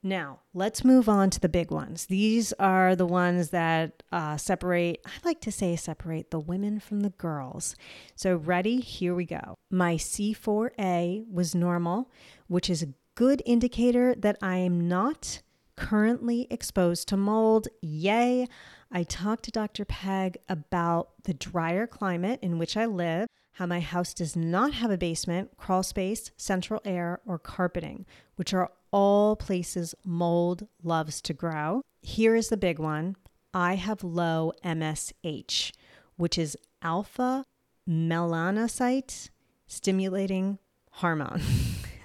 Now, 0.02 0.40
let's 0.52 0.84
move 0.84 1.08
on 1.08 1.30
to 1.30 1.40
the 1.40 1.48
big 1.48 1.70
ones. 1.70 2.04
These 2.04 2.52
are 2.58 2.94
the 2.94 3.06
ones 3.06 3.48
that 3.48 4.02
uh, 4.12 4.36
separate, 4.36 5.00
I 5.06 5.12
like 5.24 5.40
to 5.40 5.52
say, 5.52 5.76
separate 5.76 6.30
the 6.30 6.38
women 6.38 6.80
from 6.80 7.00
the 7.00 7.10
girls. 7.16 7.76
So, 8.14 8.36
ready? 8.36 8.78
Here 8.80 9.14
we 9.14 9.24
go. 9.24 9.54
My 9.70 9.94
C4A 9.94 11.32
was 11.32 11.54
normal, 11.54 12.10
which 12.46 12.68
is 12.68 12.82
a 12.82 12.92
good 13.14 13.42
indicator 13.46 14.14
that 14.16 14.36
I 14.42 14.58
am 14.58 14.86
not 14.86 15.40
currently 15.80 16.46
exposed 16.50 17.08
to 17.08 17.16
mold. 17.16 17.66
Yay! 17.80 18.46
I 18.92 19.02
talked 19.02 19.44
to 19.44 19.50
Dr. 19.50 19.86
Peg 19.86 20.36
about 20.46 21.08
the 21.24 21.32
drier 21.32 21.86
climate 21.86 22.38
in 22.42 22.58
which 22.58 22.76
I 22.76 22.84
live, 22.84 23.26
how 23.52 23.64
my 23.64 23.80
house 23.80 24.12
does 24.12 24.36
not 24.36 24.74
have 24.74 24.90
a 24.90 24.98
basement, 24.98 25.56
crawl 25.56 25.82
space, 25.82 26.32
central 26.36 26.82
air, 26.84 27.20
or 27.24 27.38
carpeting, 27.38 28.04
which 28.36 28.52
are 28.52 28.70
all 28.90 29.36
places 29.36 29.94
mold 30.04 30.68
loves 30.82 31.22
to 31.22 31.32
grow. 31.32 31.80
Here 32.02 32.34
is 32.34 32.50
the 32.50 32.58
big 32.58 32.78
one 32.78 33.16
I 33.54 33.76
have 33.76 34.04
low 34.04 34.52
MSH, 34.62 35.72
which 36.16 36.36
is 36.36 36.58
alpha 36.82 37.44
melanocyte 37.88 39.30
stimulating 39.66 40.58
hormone. 40.90 41.40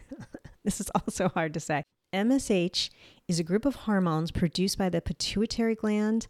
this 0.64 0.80
is 0.80 0.90
also 0.92 1.28
hard 1.28 1.54
to 1.56 1.60
say. 1.60 1.84
MSH 2.16 2.90
is 3.28 3.40
a 3.40 3.44
group 3.44 3.66
of 3.66 3.76
hormones 3.76 4.32
produced 4.32 4.78
by 4.78 4.88
the 4.88 5.02
pituitary 5.02 5.76
gland, 5.76 6.28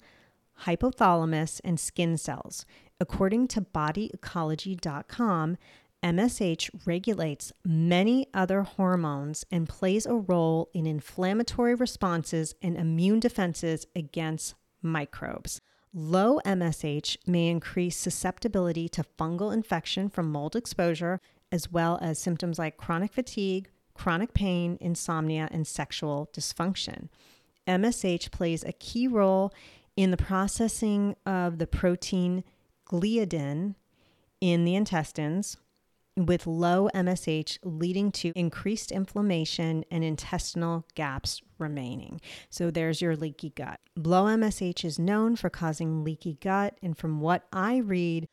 hypothalamus, 0.63 1.61
and 1.63 1.79
skin 1.79 2.17
cells. 2.17 2.65
According 2.99 3.49
to 3.49 3.61
bodyecology.com, 3.61 5.57
MSH 6.03 6.69
regulates 6.87 7.53
many 7.63 8.27
other 8.33 8.63
hormones 8.63 9.45
and 9.51 9.69
plays 9.69 10.07
a 10.07 10.15
role 10.15 10.69
in 10.73 10.87
inflammatory 10.87 11.75
responses 11.75 12.55
and 12.63 12.75
immune 12.75 13.19
defenses 13.19 13.85
against 13.95 14.55
microbes. 14.81 15.61
Low 15.93 16.39
MSH 16.45 17.17
may 17.27 17.47
increase 17.47 17.95
susceptibility 17.95 18.89
to 18.89 19.05
fungal 19.19 19.53
infection 19.53 20.09
from 20.09 20.31
mold 20.31 20.55
exposure, 20.55 21.21
as 21.51 21.71
well 21.71 21.99
as 22.01 22.17
symptoms 22.17 22.57
like 22.57 22.75
chronic 22.75 23.13
fatigue, 23.13 23.69
chronic 23.95 24.33
pain, 24.33 24.77
insomnia, 24.79 25.47
and 25.51 25.65
sexual 25.65 26.29
dysfunction. 26.33 27.09
MSH 27.67 28.29
plays 28.31 28.63
a 28.63 28.73
key 28.73 29.07
role 29.07 29.51
in 29.95 30.11
the 30.11 30.17
processing 30.17 31.15
of 31.25 31.57
the 31.57 31.65
protein 31.65 32.43
gliadin 32.87 33.75
in 34.41 34.65
the 34.65 34.75
intestines, 34.75 35.57
with 36.17 36.47
low 36.47 36.89
MSH 36.93 37.57
leading 37.63 38.11
to 38.11 38.31
increased 38.35 38.91
inflammation 38.91 39.83
and 39.91 40.03
intestinal 40.03 40.85
gaps 40.95 41.41
remaining. 41.57 42.21
So 42.49 42.71
there's 42.71 43.01
your 43.01 43.15
leaky 43.15 43.49
gut. 43.49 43.79
Low 43.97 44.25
MSH 44.25 44.85
is 44.85 44.99
known 44.99 45.35
for 45.35 45.49
causing 45.49 46.03
leaky 46.03 46.37
gut, 46.41 46.77
and 46.81 46.97
from 46.97 47.19
what 47.19 47.47
I 47.51 47.77
read, 47.77 48.27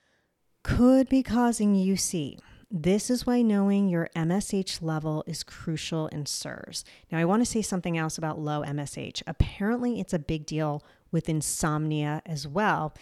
could 0.62 1.08
be 1.08 1.22
causing 1.22 1.74
UC. 1.74 2.38
This 2.74 3.10
is 3.10 3.26
why 3.26 3.42
knowing 3.42 3.90
your 3.90 4.08
MSH 4.16 4.80
level 4.80 5.22
is 5.26 5.42
crucial 5.42 6.06
in 6.06 6.24
CIRS. 6.24 6.84
Now, 7.10 7.18
I 7.18 7.26
want 7.26 7.42
to 7.42 7.50
say 7.50 7.60
something 7.60 7.98
else 7.98 8.16
about 8.16 8.38
low 8.38 8.62
MSH. 8.62 9.22
Apparently, 9.26 10.00
it's 10.00 10.14
a 10.14 10.18
big 10.18 10.46
deal 10.46 10.82
with 11.10 11.28
insomnia 11.28 12.22
as 12.24 12.48
well. 12.48 12.94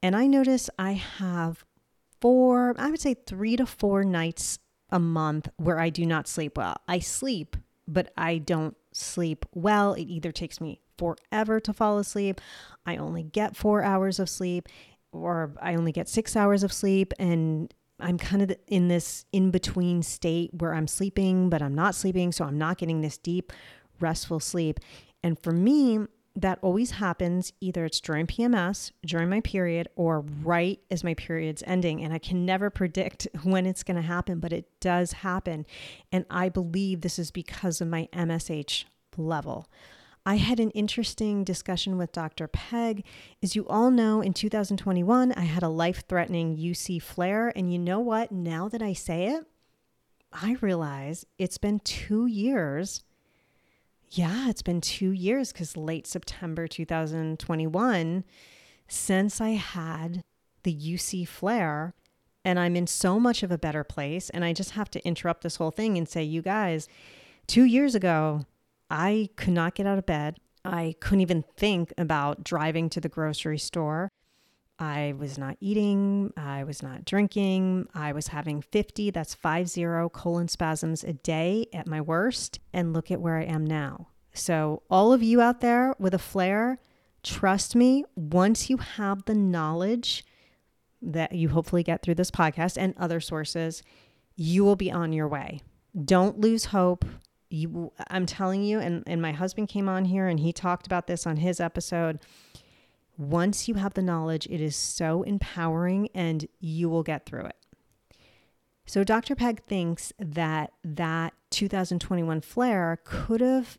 And 0.00 0.14
I 0.14 0.28
notice 0.28 0.70
I 0.78 0.92
have 0.92 1.64
four, 2.20 2.76
I 2.78 2.88
would 2.88 3.00
say 3.00 3.14
three 3.14 3.56
to 3.56 3.66
four 3.66 4.04
nights 4.04 4.60
a 4.90 5.00
month 5.00 5.48
where 5.56 5.80
I 5.80 5.90
do 5.90 6.06
not 6.06 6.28
sleep 6.28 6.56
well. 6.56 6.76
I 6.86 7.00
sleep, 7.00 7.56
but 7.88 8.12
I 8.16 8.38
don't 8.38 8.76
sleep 8.92 9.44
well. 9.52 9.94
It 9.94 10.04
either 10.04 10.30
takes 10.30 10.60
me 10.60 10.80
forever 10.96 11.58
to 11.58 11.72
fall 11.72 11.98
asleep, 11.98 12.40
I 12.86 12.96
only 12.96 13.24
get 13.24 13.56
four 13.56 13.82
hours 13.82 14.20
of 14.20 14.28
sleep, 14.28 14.68
or 15.10 15.52
I 15.60 15.74
only 15.74 15.90
get 15.90 16.08
six 16.08 16.36
hours 16.36 16.62
of 16.62 16.72
sleep. 16.72 17.12
And 17.18 17.74
I'm 17.98 18.18
kind 18.18 18.42
of 18.42 18.54
in 18.66 18.88
this 18.88 19.24
in 19.32 19.50
between 19.50 20.02
state 20.02 20.50
where 20.54 20.74
I'm 20.74 20.86
sleeping, 20.86 21.48
but 21.48 21.62
I'm 21.62 21.74
not 21.74 21.94
sleeping. 21.94 22.32
So 22.32 22.44
I'm 22.44 22.58
not 22.58 22.78
getting 22.78 23.00
this 23.00 23.16
deep, 23.16 23.52
restful 24.00 24.40
sleep. 24.40 24.80
And 25.22 25.38
for 25.38 25.52
me, 25.52 26.00
that 26.36 26.58
always 26.60 26.92
happens 26.92 27.52
either 27.60 27.86
it's 27.86 28.00
during 28.00 28.26
PMS, 28.26 28.92
during 29.04 29.30
my 29.30 29.40
period, 29.40 29.88
or 29.96 30.20
right 30.42 30.78
as 30.90 31.02
my 31.02 31.14
period's 31.14 31.62
ending. 31.66 32.04
And 32.04 32.12
I 32.12 32.18
can 32.18 32.44
never 32.44 32.68
predict 32.68 33.26
when 33.42 33.64
it's 33.64 33.82
going 33.82 33.96
to 33.96 34.02
happen, 34.02 34.38
but 34.38 34.52
it 34.52 34.68
does 34.80 35.12
happen. 35.12 35.64
And 36.12 36.26
I 36.28 36.50
believe 36.50 37.00
this 37.00 37.18
is 37.18 37.30
because 37.30 37.80
of 37.80 37.88
my 37.88 38.08
MSH 38.12 38.84
level. 39.16 39.68
I 40.26 40.36
had 40.36 40.60
an 40.60 40.70
interesting 40.72 41.44
discussion 41.44 41.96
with 41.96 42.12
Dr. 42.12 42.48
Peg. 42.48 43.04
As 43.42 43.56
you 43.56 43.66
all 43.68 43.90
know, 43.90 44.20
in 44.20 44.34
2021, 44.34 45.32
I 45.32 45.40
had 45.42 45.62
a 45.62 45.68
life 45.68 46.04
threatening 46.06 46.56
UC 46.56 47.00
flare. 47.00 47.52
And 47.56 47.72
you 47.72 47.78
know 47.78 48.00
what? 48.00 48.32
Now 48.32 48.68
that 48.68 48.82
I 48.82 48.92
say 48.92 49.28
it, 49.28 49.46
I 50.32 50.56
realize 50.60 51.24
it's 51.38 51.58
been 51.58 51.78
two 51.78 52.26
years 52.26 53.04
yeah, 54.10 54.48
it's 54.48 54.62
been 54.62 54.80
two 54.80 55.10
years 55.10 55.52
because 55.52 55.76
late 55.76 56.06
September 56.06 56.66
2021 56.66 58.24
since 58.88 59.40
I 59.40 59.50
had 59.50 60.22
the 60.62 60.74
UC 60.74 61.26
flare. 61.26 61.94
And 62.44 62.60
I'm 62.60 62.76
in 62.76 62.86
so 62.86 63.18
much 63.18 63.42
of 63.42 63.50
a 63.50 63.58
better 63.58 63.82
place. 63.82 64.30
And 64.30 64.44
I 64.44 64.52
just 64.52 64.72
have 64.72 64.88
to 64.92 65.04
interrupt 65.04 65.42
this 65.42 65.56
whole 65.56 65.72
thing 65.72 65.98
and 65.98 66.08
say, 66.08 66.22
you 66.22 66.42
guys, 66.42 66.88
two 67.48 67.64
years 67.64 67.96
ago, 67.96 68.46
I 68.90 69.30
could 69.36 69.52
not 69.52 69.74
get 69.74 69.86
out 69.86 69.98
of 69.98 70.06
bed. 70.06 70.38
I 70.64 70.94
couldn't 71.00 71.20
even 71.20 71.44
think 71.56 71.92
about 71.96 72.44
driving 72.44 72.90
to 72.90 73.00
the 73.00 73.08
grocery 73.08 73.58
store. 73.58 74.10
I 74.78 75.14
was 75.16 75.38
not 75.38 75.56
eating, 75.60 76.32
I 76.36 76.64
was 76.64 76.82
not 76.82 77.04
drinking, 77.06 77.88
I 77.94 78.12
was 78.12 78.28
having 78.28 78.60
50, 78.60 79.10
that's 79.10 79.34
50 79.34 79.86
colon 80.12 80.48
spasms 80.48 81.02
a 81.02 81.14
day 81.14 81.66
at 81.72 81.86
my 81.86 82.00
worst. 82.00 82.58
And 82.74 82.92
look 82.92 83.10
at 83.10 83.20
where 83.20 83.38
I 83.38 83.44
am 83.44 83.64
now. 83.64 84.08
So, 84.34 84.82
all 84.90 85.14
of 85.14 85.22
you 85.22 85.40
out 85.40 85.62
there 85.62 85.94
with 85.98 86.12
a 86.12 86.18
flare, 86.18 86.78
trust 87.22 87.74
me, 87.74 88.04
once 88.16 88.68
you 88.68 88.76
have 88.76 89.24
the 89.24 89.34
knowledge 89.34 90.26
that 91.00 91.32
you 91.32 91.48
hopefully 91.48 91.82
get 91.82 92.02
through 92.02 92.16
this 92.16 92.30
podcast 92.30 92.76
and 92.76 92.92
other 92.98 93.20
sources, 93.20 93.82
you 94.34 94.62
will 94.62 94.76
be 94.76 94.92
on 94.92 95.14
your 95.14 95.26
way. 95.26 95.60
Don't 96.04 96.38
lose 96.38 96.66
hope. 96.66 97.06
You, 97.48 97.92
I'm 98.10 98.26
telling 98.26 98.62
you, 98.62 98.80
and, 98.80 99.02
and 99.06 99.22
my 99.22 99.32
husband 99.32 99.68
came 99.68 99.88
on 99.88 100.06
here 100.06 100.26
and 100.26 100.40
he 100.40 100.52
talked 100.52 100.86
about 100.86 101.06
this 101.06 101.26
on 101.26 101.36
his 101.36 101.60
episode 101.60 102.18
once 103.18 103.66
you 103.66 103.74
have 103.74 103.94
the 103.94 104.02
knowledge, 104.02 104.46
it 104.50 104.60
is 104.60 104.76
so 104.76 105.22
empowering 105.22 106.08
and 106.14 106.46
you 106.60 106.88
will 106.88 107.02
get 107.02 107.26
through 107.26 107.46
it. 107.46 107.56
So, 108.86 109.02
Dr. 109.02 109.34
Peg 109.34 109.64
thinks 109.64 110.12
that 110.18 110.72
that 110.84 111.32
2021 111.50 112.40
flare 112.40 113.00
could 113.04 113.40
have 113.40 113.78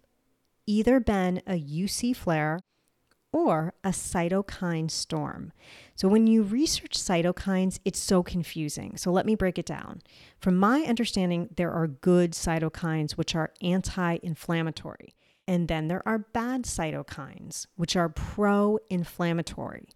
either 0.66 1.00
been 1.00 1.42
a 1.48 1.54
UC 1.54 2.16
flare 2.16 2.60
or 3.38 3.74
a 3.84 3.90
cytokine 3.90 4.90
storm. 4.90 5.54
So, 5.96 6.08
when 6.08 6.26
you 6.26 6.42
research 6.42 6.98
cytokines, 6.98 7.80
it's 7.86 8.00
so 8.00 8.24
confusing. 8.24 8.98
So, 8.98 9.12
let 9.12 9.26
me 9.26 9.36
break 9.36 9.60
it 9.60 9.66
down. 9.66 10.02
From 10.40 10.58
my 10.58 10.82
understanding, 10.82 11.50
there 11.56 11.72
are 11.72 11.88
good 11.88 12.32
cytokines, 12.32 13.12
which 13.12 13.36
are 13.36 13.54
anti 13.62 14.18
inflammatory. 14.24 15.14
And 15.48 15.68
then 15.68 15.88
there 15.88 16.06
are 16.06 16.20
bad 16.20 16.64
cytokines, 16.64 17.68
which 17.76 17.96
are 17.96 18.10
pro 18.10 18.80
inflammatory. 18.90 19.88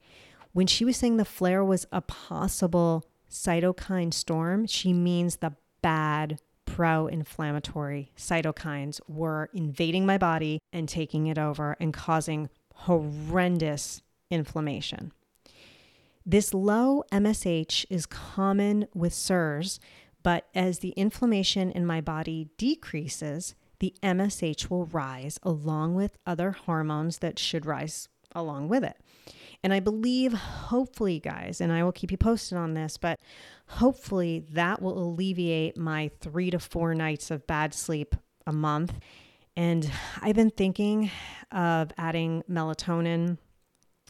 When 0.53 0.67
she 0.67 0.85
was 0.85 0.97
saying 0.97 1.17
the 1.17 1.25
flare 1.25 1.65
was 1.65 1.87
a 1.91 2.01
possible 2.01 3.05
cytokine 3.29 4.13
storm, 4.13 4.67
she 4.67 4.93
means 4.93 5.37
the 5.37 5.53
bad 5.81 6.39
pro 6.65 7.07
inflammatory 7.07 8.11
cytokines 8.17 9.01
were 9.07 9.49
invading 9.53 10.05
my 10.05 10.17
body 10.17 10.59
and 10.71 10.87
taking 10.87 11.27
it 11.27 11.37
over 11.37 11.75
and 11.81 11.93
causing 11.93 12.49
horrendous 12.81 14.01
inflammation. 14.29 15.11
This 16.25 16.53
low 16.53 17.03
MSH 17.11 17.85
is 17.89 18.05
common 18.05 18.87
with 18.93 19.13
CIRS, 19.13 19.79
but 20.23 20.47
as 20.53 20.79
the 20.79 20.89
inflammation 20.89 21.71
in 21.71 21.85
my 21.85 22.01
body 22.01 22.49
decreases, 22.57 23.55
the 23.79 23.93
MSH 24.03 24.69
will 24.69 24.85
rise 24.85 25.39
along 25.41 25.95
with 25.95 26.17
other 26.25 26.51
hormones 26.51 27.17
that 27.19 27.39
should 27.39 27.65
rise 27.65 28.07
along 28.35 28.69
with 28.69 28.83
it. 28.83 28.97
And 29.63 29.73
I 29.73 29.79
believe, 29.79 30.33
hopefully, 30.33 31.19
guys, 31.19 31.61
and 31.61 31.71
I 31.71 31.83
will 31.83 31.91
keep 31.91 32.11
you 32.11 32.17
posted 32.17 32.57
on 32.57 32.73
this, 32.73 32.97
but 32.97 33.19
hopefully 33.67 34.43
that 34.51 34.81
will 34.81 34.97
alleviate 34.97 35.77
my 35.77 36.09
three 36.19 36.49
to 36.51 36.59
four 36.59 36.95
nights 36.95 37.29
of 37.31 37.47
bad 37.47 37.73
sleep 37.73 38.15
a 38.47 38.53
month. 38.53 38.93
And 39.55 39.89
I've 40.21 40.35
been 40.35 40.51
thinking 40.51 41.11
of 41.51 41.91
adding 41.97 42.43
melatonin 42.49 43.37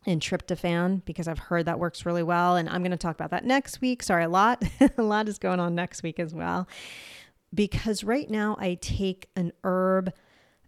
and 0.06 0.22
tryptophan 0.22 1.04
because 1.06 1.28
I've 1.28 1.40
heard 1.40 1.66
that 1.66 1.80
works 1.80 2.06
really 2.06 2.24
well. 2.24 2.56
And 2.56 2.70
I'm 2.70 2.82
going 2.82 2.92
to 2.92 2.98
talk 2.98 3.16
about 3.16 3.32
that 3.32 3.46
next 3.46 3.82
week. 3.82 4.04
Sorry, 4.04 4.24
a 4.24 4.30
lot, 4.30 4.64
a 4.98 5.04
lot 5.04 5.28
is 5.28 5.38
going 5.38 5.60
on 5.60 5.76
next 5.76 6.04
week 6.04 6.20
as 6.20 6.34
well 6.34 6.68
because 7.54 8.04
right 8.04 8.30
now 8.30 8.56
I 8.60 8.76
take 8.76 9.30
an 9.36 9.52
herb 9.64 10.14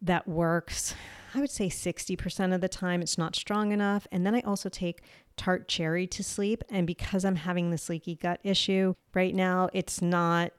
that 0.02 0.28
works. 0.28 0.96
I 1.34 1.40
would 1.40 1.50
say 1.50 1.68
60% 1.68 2.54
of 2.54 2.62
the 2.62 2.68
time 2.68 3.02
it's 3.02 3.18
not 3.18 3.36
strong 3.36 3.72
enough. 3.72 4.06
And 4.12 4.26
then 4.26 4.36
I 4.36 4.42
also 4.42 4.70
take 4.70 5.02
tart 5.38 5.68
cherry 5.68 6.06
to 6.08 6.24
sleep. 6.24 6.64
And 6.70 6.86
because 6.86 7.26
I'm 7.26 7.38
having 7.38 7.72
this 7.72 7.90
leaky 7.90 8.16
gut 8.16 8.40
issue 8.44 8.94
right 9.14 9.34
now, 9.34 9.70
it's 9.74 10.02
not 10.02 10.52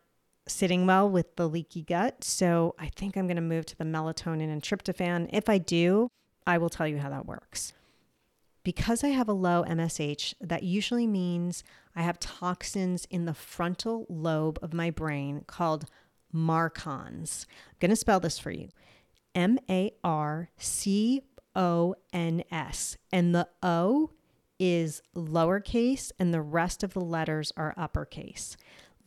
sitting 0.46 0.86
well 0.86 1.08
with 1.08 1.36
the 1.36 1.48
leaky 1.48 1.82
gut. 1.82 2.24
So 2.24 2.74
I 2.78 2.88
think 2.88 3.16
I'm 3.16 3.26
going 3.26 3.36
to 3.36 3.42
move 3.42 3.66
to 3.66 3.76
the 3.76 3.84
melatonin 3.84 4.52
and 4.52 4.62
tryptophan. 4.62 5.28
If 5.32 5.48
I 5.48 5.58
do, 5.58 6.08
I 6.46 6.58
will 6.58 6.68
tell 6.68 6.86
you 6.86 6.98
how 6.98 7.10
that 7.10 7.26
works. 7.26 7.72
Because 8.62 9.04
I 9.04 9.08
have 9.08 9.28
a 9.28 9.34
low 9.34 9.64
MSH, 9.64 10.34
that 10.40 10.62
usually 10.62 11.06
means 11.06 11.64
I 11.94 12.02
have 12.02 12.18
toxins 12.18 13.06
in 13.10 13.26
the 13.26 13.34
frontal 13.34 14.06
lobe 14.08 14.58
of 14.62 14.72
my 14.72 14.90
brain 14.90 15.44
called 15.46 15.84
MARCONS. 16.32 17.46
I'm 17.70 17.76
going 17.78 17.90
to 17.90 17.96
spell 17.96 18.20
this 18.20 18.38
for 18.38 18.50
you 18.50 18.68
M 19.34 19.58
A 19.68 19.92
R 20.02 20.50
C 20.56 21.22
O 21.54 21.94
N 22.12 22.42
S. 22.50 22.96
And 23.12 23.34
the 23.34 23.48
O 23.62 24.10
is 24.58 25.02
lowercase 25.14 26.12
and 26.18 26.32
the 26.32 26.40
rest 26.40 26.82
of 26.82 26.94
the 26.94 27.00
letters 27.00 27.52
are 27.56 27.74
uppercase. 27.76 28.56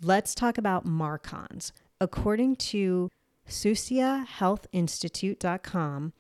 Let's 0.02 0.34
talk 0.36 0.60
about 0.60 0.86
MARCONS. 0.86 1.74
According 2.00 2.58
to 2.58 3.10
SophiaHealthInstitute.com, 3.50 6.14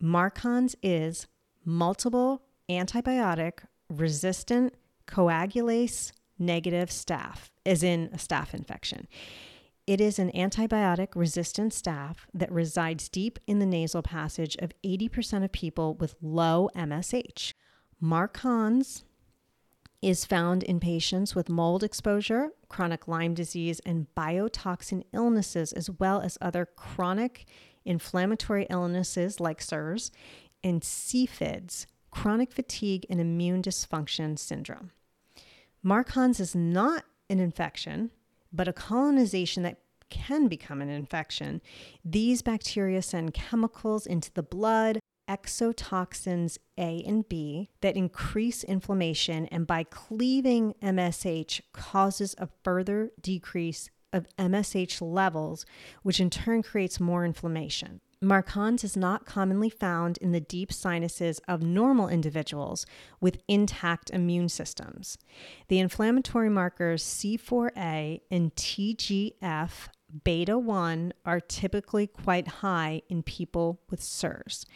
MARCONS 0.00 0.74
is 0.82 1.28
multiple 1.64 2.42
antibiotic 2.68 3.60
resistant 3.88 4.74
coagulase 5.06 6.10
negative 6.40 6.88
staph, 6.88 7.50
as 7.64 7.84
in 7.84 8.10
a 8.12 8.16
staph 8.16 8.52
infection. 8.52 9.06
It 9.86 10.00
is 10.00 10.18
an 10.18 10.32
antibiotic 10.32 11.10
resistant 11.14 11.72
staph 11.72 12.16
that 12.34 12.50
resides 12.50 13.08
deep 13.08 13.38
in 13.46 13.60
the 13.60 13.66
nasal 13.66 14.02
passage 14.02 14.56
of 14.56 14.72
80% 14.84 15.44
of 15.44 15.52
people 15.52 15.94
with 15.94 16.16
low 16.20 16.68
MSH. 16.74 17.52
MARCONS 18.00 19.04
is 20.02 20.24
found 20.24 20.64
in 20.64 20.80
patients 20.80 21.36
with 21.36 21.48
mold 21.48 21.84
exposure, 21.84 22.50
chronic 22.70 23.06
Lyme 23.06 23.34
disease, 23.34 23.80
and 23.84 24.06
biotoxin 24.16 25.02
illnesses, 25.12 25.74
as 25.74 25.90
well 25.90 26.22
as 26.22 26.38
other 26.40 26.64
chronic 26.64 27.44
inflammatory 27.84 28.66
illnesses 28.70 29.40
like 29.40 29.60
CIRS 29.60 30.10
and 30.64 30.80
CFIDS, 30.80 31.84
chronic 32.10 32.52
fatigue 32.52 33.04
and 33.10 33.20
immune 33.20 33.60
dysfunction 33.60 34.38
syndrome. 34.38 34.92
MARCONS 35.82 36.40
is 36.40 36.54
not 36.54 37.04
an 37.28 37.40
infection, 37.40 38.10
but 38.52 38.68
a 38.68 38.72
colonization 38.72 39.62
that 39.62 39.78
can 40.10 40.48
become 40.48 40.82
an 40.82 40.88
infection. 40.88 41.60
These 42.04 42.42
bacteria 42.42 43.00
send 43.02 43.34
chemicals 43.34 44.06
into 44.06 44.32
the 44.32 44.42
blood, 44.42 44.99
exotoxins 45.30 46.58
A 46.76 47.04
and 47.06 47.28
B, 47.28 47.70
that 47.82 47.96
increase 47.96 48.64
inflammation 48.64 49.46
and 49.46 49.66
by 49.66 49.84
cleaving 49.84 50.74
MSH 50.82 51.60
causes 51.72 52.34
a 52.38 52.48
further 52.64 53.12
decrease 53.20 53.88
of 54.12 54.26
MSH 54.36 55.00
levels, 55.00 55.64
which 56.02 56.18
in 56.18 56.30
turn 56.30 56.64
creates 56.64 56.98
more 56.98 57.24
inflammation. 57.24 58.00
MARCONS 58.22 58.84
is 58.84 58.98
not 58.98 59.24
commonly 59.24 59.70
found 59.70 60.18
in 60.18 60.32
the 60.32 60.40
deep 60.40 60.72
sinuses 60.72 61.40
of 61.48 61.62
normal 61.62 62.08
individuals 62.08 62.84
with 63.18 63.42
intact 63.48 64.10
immune 64.10 64.50
systems. 64.50 65.16
The 65.68 65.78
inflammatory 65.78 66.50
markers 66.50 67.02
C4A 67.02 68.20
and 68.30 68.54
TGF 68.56 69.88
beta 70.24 70.58
1 70.58 71.12
are 71.24 71.40
typically 71.40 72.06
quite 72.08 72.48
high 72.48 73.00
in 73.08 73.22
people 73.22 73.80
with 73.88 74.00
CIRS. 74.00 74.66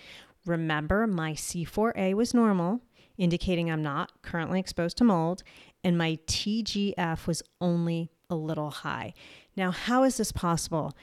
Remember, 0.46 1.06
my 1.06 1.32
C4A 1.32 2.14
was 2.14 2.34
normal, 2.34 2.80
indicating 3.16 3.70
I'm 3.70 3.82
not 3.82 4.22
currently 4.22 4.60
exposed 4.60 4.96
to 4.98 5.04
mold, 5.04 5.42
and 5.82 5.96
my 5.96 6.18
TGF 6.26 7.26
was 7.26 7.42
only 7.60 8.10
a 8.28 8.34
little 8.34 8.70
high. 8.70 9.14
Now, 9.56 9.70
how 9.70 10.02
is 10.02 10.16
this 10.16 10.32
possible? 10.32 10.94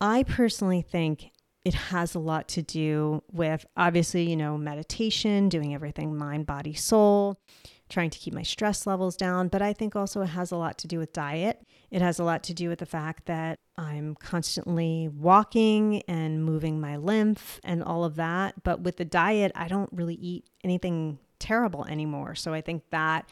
I 0.00 0.22
personally 0.24 0.82
think 0.82 1.30
it 1.64 1.74
has 1.74 2.14
a 2.14 2.20
lot 2.20 2.46
to 2.48 2.62
do 2.62 3.22
with 3.32 3.66
obviously, 3.76 4.28
you 4.28 4.36
know, 4.36 4.56
meditation, 4.56 5.48
doing 5.48 5.74
everything 5.74 6.16
mind, 6.16 6.46
body, 6.46 6.74
soul, 6.74 7.40
trying 7.88 8.10
to 8.10 8.18
keep 8.18 8.34
my 8.34 8.42
stress 8.42 8.86
levels 8.86 9.16
down. 9.16 9.48
But 9.48 9.62
I 9.62 9.72
think 9.72 9.94
also 9.94 10.22
it 10.22 10.28
has 10.28 10.50
a 10.50 10.56
lot 10.56 10.78
to 10.78 10.88
do 10.88 10.98
with 10.98 11.12
diet. 11.12 11.62
It 11.90 12.02
has 12.02 12.18
a 12.18 12.24
lot 12.24 12.42
to 12.44 12.54
do 12.54 12.68
with 12.68 12.80
the 12.80 12.86
fact 12.86 13.26
that 13.26 13.58
I'm 13.76 14.14
constantly 14.16 15.08
walking 15.08 16.02
and 16.08 16.44
moving 16.44 16.80
my 16.80 16.96
lymph 16.96 17.60
and 17.62 17.82
all 17.82 18.04
of 18.04 18.16
that. 18.16 18.62
But 18.64 18.80
with 18.80 18.96
the 18.96 19.04
diet, 19.04 19.52
I 19.54 19.68
don't 19.68 19.90
really 19.92 20.16
eat 20.16 20.46
anything 20.64 21.18
terrible 21.38 21.84
anymore. 21.86 22.34
So 22.34 22.52
I 22.52 22.60
think 22.60 22.82
that 22.90 23.28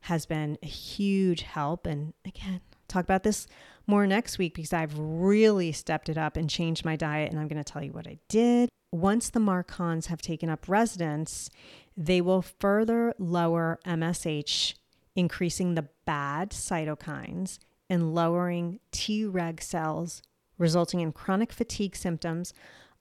has 0.00 0.26
been 0.26 0.58
a 0.62 0.66
huge 0.66 1.42
help. 1.42 1.86
And 1.86 2.12
again, 2.24 2.60
talk 2.86 3.02
about 3.02 3.24
this 3.24 3.48
more 3.88 4.06
next 4.06 4.38
week 4.38 4.54
because 4.54 4.72
I've 4.72 4.96
really 4.96 5.72
stepped 5.72 6.08
it 6.08 6.18
up 6.18 6.36
and 6.36 6.48
changed 6.48 6.84
my 6.84 6.96
diet. 6.96 7.30
And 7.30 7.40
I'm 7.40 7.48
going 7.48 7.62
to 7.62 7.72
tell 7.72 7.82
you 7.82 7.92
what 7.92 8.06
I 8.06 8.18
did. 8.28 8.68
Once 8.92 9.30
the 9.30 9.40
MARCONS 9.40 10.06
have 10.06 10.22
taken 10.22 10.48
up 10.48 10.68
residence, 10.68 11.50
they 11.96 12.20
will 12.20 12.42
further 12.42 13.14
lower 13.18 13.78
MSH, 13.86 14.74
increasing 15.14 15.74
the 15.74 15.88
bad 16.04 16.50
cytokines 16.50 17.58
and 17.88 18.14
lowering 18.14 18.80
Treg 18.92 19.62
cells, 19.62 20.22
resulting 20.58 21.00
in 21.00 21.12
chronic 21.12 21.52
fatigue 21.52 21.96
symptoms 21.96 22.52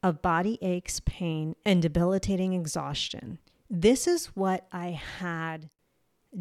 of 0.01 0.21
body 0.21 0.59
aches, 0.61 1.01
pain, 1.05 1.55
and 1.65 1.81
debilitating 1.81 2.53
exhaustion. 2.53 3.39
This 3.69 4.07
is 4.07 4.27
what 4.27 4.67
I 4.71 4.89
had 4.89 5.69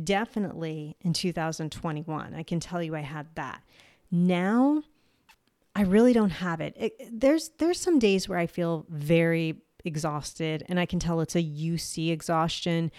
definitely 0.02 0.96
in 1.00 1.12
2021. 1.12 2.34
I 2.34 2.42
can 2.42 2.60
tell 2.60 2.82
you 2.82 2.94
I 2.94 3.00
had 3.00 3.26
that. 3.36 3.62
Now, 4.10 4.82
I 5.74 5.82
really 5.82 6.12
don't 6.12 6.30
have 6.30 6.60
it. 6.60 6.74
it. 6.76 7.20
There's 7.20 7.50
there's 7.58 7.80
some 7.80 7.98
days 7.98 8.28
where 8.28 8.38
I 8.38 8.46
feel 8.46 8.86
very 8.88 9.62
exhausted 9.84 10.64
and 10.68 10.80
I 10.80 10.86
can 10.86 10.98
tell 10.98 11.20
it's 11.20 11.36
a 11.36 11.42
UC 11.42 12.10
exhaustion, 12.10 12.90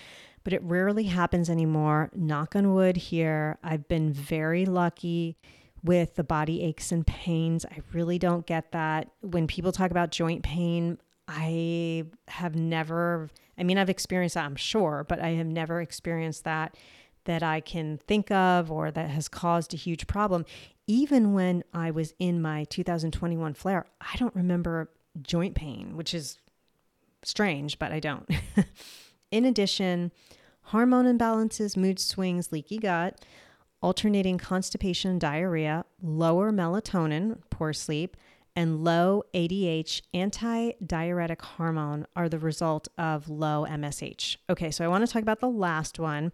but 0.43 0.54
it 0.54 0.62
rarely 0.63 1.06
happens 1.06 1.50
anymore. 1.50 2.10
Knock 2.15 2.56
on 2.56 2.74
wood 2.74 2.98
here. 2.98 3.58
I've 3.63 3.88
been 3.88 4.13
very 4.13 4.65
lucky 4.65 5.38
with 5.84 6.15
the 6.15 6.24
body 6.24 6.63
aches 6.63 6.91
and 6.91 7.06
pains. 7.06 7.65
I 7.65 7.80
really 7.93 8.17
don't 8.17 8.45
get 8.45 8.71
that. 8.71 9.10
When 9.21 9.48
people 9.48 9.71
talk 9.71 9.91
about 9.91 10.12
joint 10.12 10.43
pain, 10.43 10.98
I 11.28 12.06
have 12.28 12.56
never 12.56 13.30
I 13.58 13.63
mean 13.63 13.78
I've 13.78 13.89
experienced 13.89 14.36
that, 14.36 14.45
I'm 14.45 14.56
sure, 14.56 15.06
but 15.08 15.19
I 15.19 15.30
have 15.30 15.48
never 15.48 15.82
experienced 15.82 16.43
that 16.43 16.76
that 17.26 17.43
I 17.43 17.60
can 17.60 17.98
think 18.08 18.32
of 18.32 18.71
or 18.71 18.91
that 18.91 19.10
has 19.10 19.28
caused 19.28 19.74
a 19.74 19.78
huge 19.78 20.08
problem. 20.08 20.45
Even 20.88 21.34
when 21.34 21.63
I 21.74 21.89
was 21.91 22.13
in 22.19 22.41
my 22.41 22.65
2021 22.65 23.54
flare, 23.56 23.86
I 24.00 24.15
don't 24.17 24.36
remember 24.36 24.91
joint 25.21 25.56
pain, 25.56 25.95
which 25.98 26.13
is 26.13 26.38
strange, 27.28 27.80
but 27.80 27.92
I 27.92 28.00
don't. 28.00 28.30
in 29.32 29.46
addition, 29.46 30.12
hormone 30.64 31.06
imbalances, 31.06 31.78
mood 31.78 32.00
swings, 32.00 32.52
leaky 32.52 32.78
gut, 32.78 33.24
alternating 33.82 34.38
constipation, 34.38 35.12
and 35.12 35.22
diarrhea, 35.22 35.86
lower 36.02 36.52
melatonin, 36.52 37.40
poor 37.50 37.74
sleep, 37.74 38.18
and 38.56 38.84
low 38.84 39.24
ADH 39.34 40.02
anti 40.14 40.72
diuretic 40.86 41.42
hormone 41.42 42.08
are 42.16 42.30
the 42.30 42.40
result 42.40 42.88
of 42.98 43.30
low 43.30 43.66
MSH. 43.70 44.38
Okay, 44.50 44.72
so 44.72 44.86
I 44.86 44.88
want 44.88 45.06
to 45.06 45.12
talk 45.12 45.22
about 45.22 45.42
the 45.42 45.50
last 45.50 46.00
one 46.00 46.32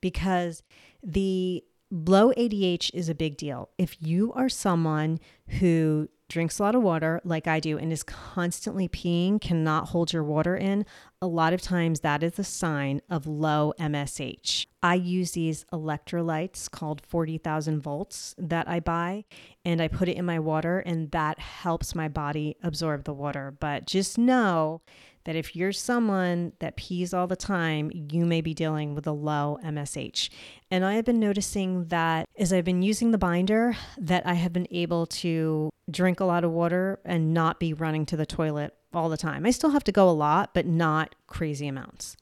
because 0.00 0.62
the 1.02 1.64
low 1.90 2.32
ADH 2.32 2.90
is 2.94 3.08
a 3.08 3.14
big 3.14 3.36
deal. 3.36 3.70
If 3.78 3.96
you 4.00 4.32
are 4.34 4.48
someone 4.48 5.18
who 5.60 6.08
drinks 6.28 6.58
a 6.58 6.62
lot 6.62 6.74
of 6.74 6.82
water 6.82 7.20
like 7.24 7.46
I 7.46 7.60
do 7.60 7.78
and 7.78 7.92
is 7.92 8.02
constantly 8.02 8.88
peeing, 8.88 9.40
cannot 9.40 9.88
hold 9.88 10.12
your 10.12 10.24
water 10.24 10.56
in, 10.56 10.84
a 11.22 11.26
lot 11.26 11.52
of 11.52 11.62
times 11.62 12.00
that 12.00 12.22
is 12.22 12.38
a 12.38 12.44
sign 12.44 13.00
of 13.08 13.26
low 13.26 13.72
MSH. 13.78 14.66
I 14.82 14.94
use 14.94 15.32
these 15.32 15.64
electrolytes 15.72 16.70
called 16.70 17.00
40,000 17.06 17.80
volts 17.80 18.34
that 18.38 18.68
I 18.68 18.80
buy 18.80 19.24
and 19.64 19.80
I 19.80 19.88
put 19.88 20.08
it 20.08 20.16
in 20.16 20.24
my 20.24 20.38
water 20.38 20.80
and 20.80 21.10
that 21.12 21.38
helps 21.38 21.94
my 21.94 22.08
body 22.08 22.56
absorb 22.62 23.04
the 23.04 23.14
water. 23.14 23.54
But 23.58 23.86
just 23.86 24.18
know 24.18 24.82
that 25.24 25.34
if 25.36 25.56
you're 25.56 25.72
someone 25.72 26.52
that 26.60 26.76
pees 26.76 27.12
all 27.12 27.26
the 27.26 27.34
time, 27.34 27.90
you 27.92 28.24
may 28.24 28.40
be 28.40 28.54
dealing 28.54 28.94
with 28.94 29.08
a 29.08 29.12
low 29.12 29.58
MSH. 29.64 30.30
And 30.70 30.84
I 30.84 30.94
have 30.94 31.04
been 31.04 31.18
noticing 31.18 31.86
that 31.86 32.26
as 32.38 32.52
I've 32.52 32.64
been 32.64 32.82
using 32.82 33.10
the 33.10 33.18
binder, 33.18 33.76
that 33.98 34.24
I 34.24 34.34
have 34.34 34.52
been 34.52 34.68
able 34.70 35.06
to 35.06 35.70
drink 35.90 36.20
a 36.20 36.24
lot 36.24 36.44
of 36.44 36.50
water 36.50 37.00
and 37.04 37.32
not 37.32 37.60
be 37.60 37.72
running 37.72 38.06
to 38.06 38.16
the 38.16 38.26
toilet 38.26 38.74
all 38.92 39.08
the 39.08 39.16
time. 39.16 39.46
I 39.46 39.50
still 39.50 39.70
have 39.70 39.84
to 39.84 39.92
go 39.92 40.08
a 40.08 40.12
lot, 40.12 40.52
but 40.54 40.66
not 40.66 41.14
crazy 41.26 41.68
amounts. 41.68 42.16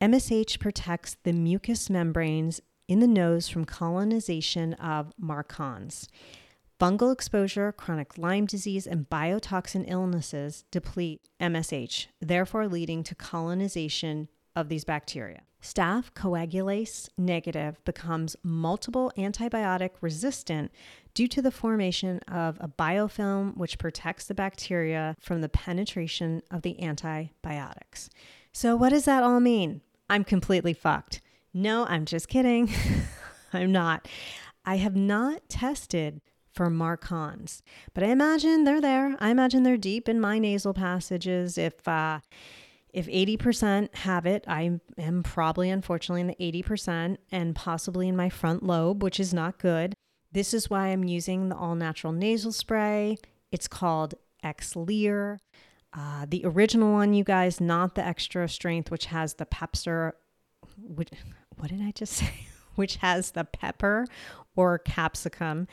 MSH 0.00 0.58
protects 0.58 1.16
the 1.22 1.32
mucous 1.32 1.88
membranes 1.88 2.60
in 2.88 3.00
the 3.00 3.06
nose 3.06 3.48
from 3.48 3.64
colonization 3.64 4.74
of 4.74 5.12
MARCONS. 5.18 6.08
Fungal 6.80 7.12
exposure, 7.12 7.70
chronic 7.70 8.18
Lyme 8.18 8.44
disease, 8.44 8.88
and 8.88 9.08
biotoxin 9.08 9.84
illnesses 9.86 10.64
deplete 10.72 11.28
MSH, 11.40 12.08
therefore 12.20 12.66
leading 12.66 13.04
to 13.04 13.14
colonization 13.14 14.28
of 14.56 14.68
these 14.68 14.84
bacteria. 14.84 15.42
Staph 15.62 16.12
coagulase 16.12 17.08
negative 17.16 17.82
becomes 17.84 18.34
multiple 18.42 19.12
antibiotic 19.16 19.90
resistant 20.00 20.72
due 21.14 21.28
to 21.28 21.40
the 21.40 21.52
formation 21.52 22.18
of 22.26 22.58
a 22.60 22.66
biofilm 22.66 23.56
which 23.56 23.78
protects 23.78 24.26
the 24.26 24.34
bacteria 24.34 25.16
from 25.20 25.40
the 25.40 25.48
penetration 25.48 26.42
of 26.50 26.62
the 26.62 26.82
antibiotics. 26.82 28.10
So, 28.52 28.74
what 28.74 28.88
does 28.88 29.04
that 29.04 29.22
all 29.22 29.38
mean? 29.38 29.82
I'm 30.10 30.24
completely 30.24 30.72
fucked. 30.72 31.20
No, 31.54 31.86
I'm 31.86 32.06
just 32.06 32.28
kidding. 32.28 32.68
I'm 33.52 33.70
not. 33.70 34.08
I 34.64 34.76
have 34.76 34.96
not 34.96 35.48
tested 35.48 36.20
for 36.52 36.68
Marcons, 36.70 37.62
but 37.94 38.02
I 38.02 38.08
imagine 38.08 38.64
they're 38.64 38.80
there. 38.80 39.16
I 39.20 39.30
imagine 39.30 39.62
they're 39.62 39.76
deep 39.76 40.08
in 40.08 40.20
my 40.20 40.38
nasal 40.38 40.74
passages. 40.74 41.56
If 41.56 41.86
uh, 41.86 42.20
if 42.92 43.06
80% 43.06 43.94
have 43.96 44.26
it, 44.26 44.44
I 44.46 44.78
am 44.98 45.22
probably 45.22 45.70
unfortunately 45.70 46.20
in 46.20 46.26
the 46.26 46.62
80% 46.64 47.16
and 47.30 47.54
possibly 47.54 48.08
in 48.08 48.16
my 48.16 48.28
front 48.28 48.62
lobe, 48.62 49.02
which 49.02 49.18
is 49.18 49.32
not 49.32 49.58
good. 49.58 49.94
This 50.32 50.52
is 50.52 50.68
why 50.68 50.88
I'm 50.88 51.04
using 51.04 51.48
the 51.48 51.56
all 51.56 51.74
natural 51.74 52.12
nasal 52.12 52.52
spray. 52.52 53.16
It's 53.50 53.68
called 53.68 54.14
Xlear. 54.44 55.38
Uh, 55.94 56.26
the 56.28 56.44
original 56.44 56.92
one, 56.92 57.12
you 57.12 57.24
guys, 57.24 57.60
not 57.60 57.94
the 57.94 58.04
extra 58.04 58.48
strength, 58.48 58.90
which 58.90 59.06
has 59.06 59.34
the 59.34 59.46
pepper. 59.46 60.16
Which, 60.78 61.10
what 61.56 61.70
did 61.70 61.82
I 61.82 61.92
just 61.92 62.12
say? 62.14 62.46
which 62.74 62.96
has 62.96 63.32
the 63.32 63.44
pepper 63.44 64.06
or 64.56 64.78
capsicum, 64.78 65.66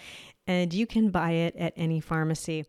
and 0.47 0.73
you 0.73 0.88
can 0.88 1.10
buy 1.10 1.32
it 1.32 1.55
at 1.55 1.73
any 1.75 1.99
pharmacy. 1.99 2.65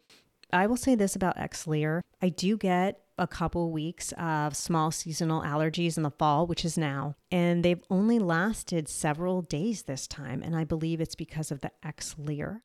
I 0.53 0.67
will 0.67 0.77
say 0.77 0.95
this 0.95 1.15
about 1.15 1.37
Xlear. 1.37 2.01
I 2.21 2.29
do 2.29 2.57
get 2.57 3.01
a 3.21 3.27
couple 3.27 3.71
weeks 3.71 4.13
of 4.19 4.57
small 4.57 4.91
seasonal 4.91 5.43
allergies 5.43 5.99
in 5.99 6.03
the 6.03 6.11
fall, 6.11 6.47
which 6.47 6.65
is 6.65 6.79
now, 6.79 7.15
and 7.31 7.63
they've 7.63 7.85
only 7.91 8.19
lasted 8.19 8.89
several 8.89 9.43
days 9.43 9.83
this 9.83 10.07
time. 10.09 10.43
And 10.43 10.57
I 10.57 10.65
believe 10.65 11.03
it's 11.03 11.15
because 11.15 11.51
of 11.51 11.61
the 11.61 11.71
Xlear. 11.85 12.63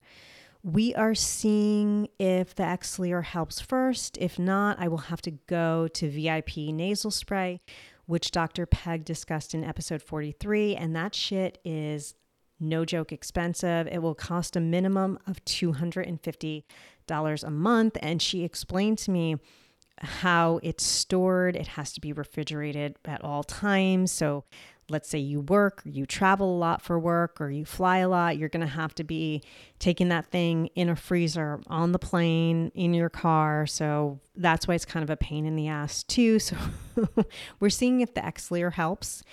We 0.64 0.96
are 0.96 1.14
seeing 1.14 2.08
if 2.18 2.56
the 2.56 2.64
Xlear 2.64 3.24
helps 3.24 3.60
first. 3.60 4.18
If 4.18 4.40
not, 4.40 4.80
I 4.80 4.88
will 4.88 4.98
have 4.98 5.22
to 5.24 5.32
go 5.32 5.90
to 5.90 6.10
VIP 6.10 6.58
nasal 6.74 7.12
spray, 7.12 7.60
which 8.06 8.32
Dr. 8.32 8.66
Peg 8.66 9.04
discussed 9.04 9.54
in 9.54 9.64
episode 9.64 10.02
43. 10.02 10.78
And 10.78 10.96
that 10.96 11.14
shit 11.14 11.60
is 11.66 12.16
no 12.62 12.86
joke 12.86 13.12
expensive. 13.12 13.88
It 13.88 14.02
will 14.02 14.16
cost 14.16 14.56
a 14.56 14.62
minimum 14.62 15.20
of 15.28 15.44
$250 15.44 16.64
a 17.44 17.52
month. 17.52 17.98
And 18.02 18.22
she 18.22 18.46
explained 18.46 18.98
to 19.00 19.12
me 19.12 19.36
how 20.00 20.60
it's 20.64 20.84
stored. 20.86 21.56
It 21.56 21.68
has 21.68 21.94
to 21.94 22.02
be 22.02 22.14
refrigerated 22.14 22.96
at 23.06 23.24
all 23.24 23.44
times. 23.44 24.12
So, 24.12 24.44
let's 24.88 25.10
say 25.10 25.18
you 25.18 25.42
work, 25.42 25.82
or 25.84 25.90
you 25.90 26.06
travel 26.06 26.56
a 26.56 26.60
lot 26.60 26.80
for 26.82 27.00
work, 27.00 27.42
or 27.42 27.50
you 27.50 27.66
fly 27.66 27.98
a 27.98 28.08
lot, 28.08 28.38
you're 28.38 28.50
going 28.50 28.62
to 28.62 28.68
have 28.68 28.94
to 28.94 29.04
be 29.04 29.42
taking 29.80 30.10
that 30.10 30.28
thing 30.28 30.68
in 30.76 30.90
a 30.90 30.96
freezer 30.96 31.60
on 31.68 31.92
the 31.92 31.98
plane, 31.98 32.72
in 32.76 32.94
your 32.94 33.10
car. 33.10 33.66
So, 33.66 34.20
that's 34.36 34.68
why 34.68 34.76
it's 34.76 34.86
kind 34.86 35.04
of 35.04 35.10
a 35.10 35.18
pain 35.18 35.46
in 35.46 35.56
the 35.56 35.68
ass, 35.68 36.04
too. 36.04 36.40
So, 36.40 36.56
we're 37.60 37.70
seeing 37.70 38.02
if 38.02 38.14
the 38.14 38.22
Xlear 38.22 38.74
helps. 38.74 39.24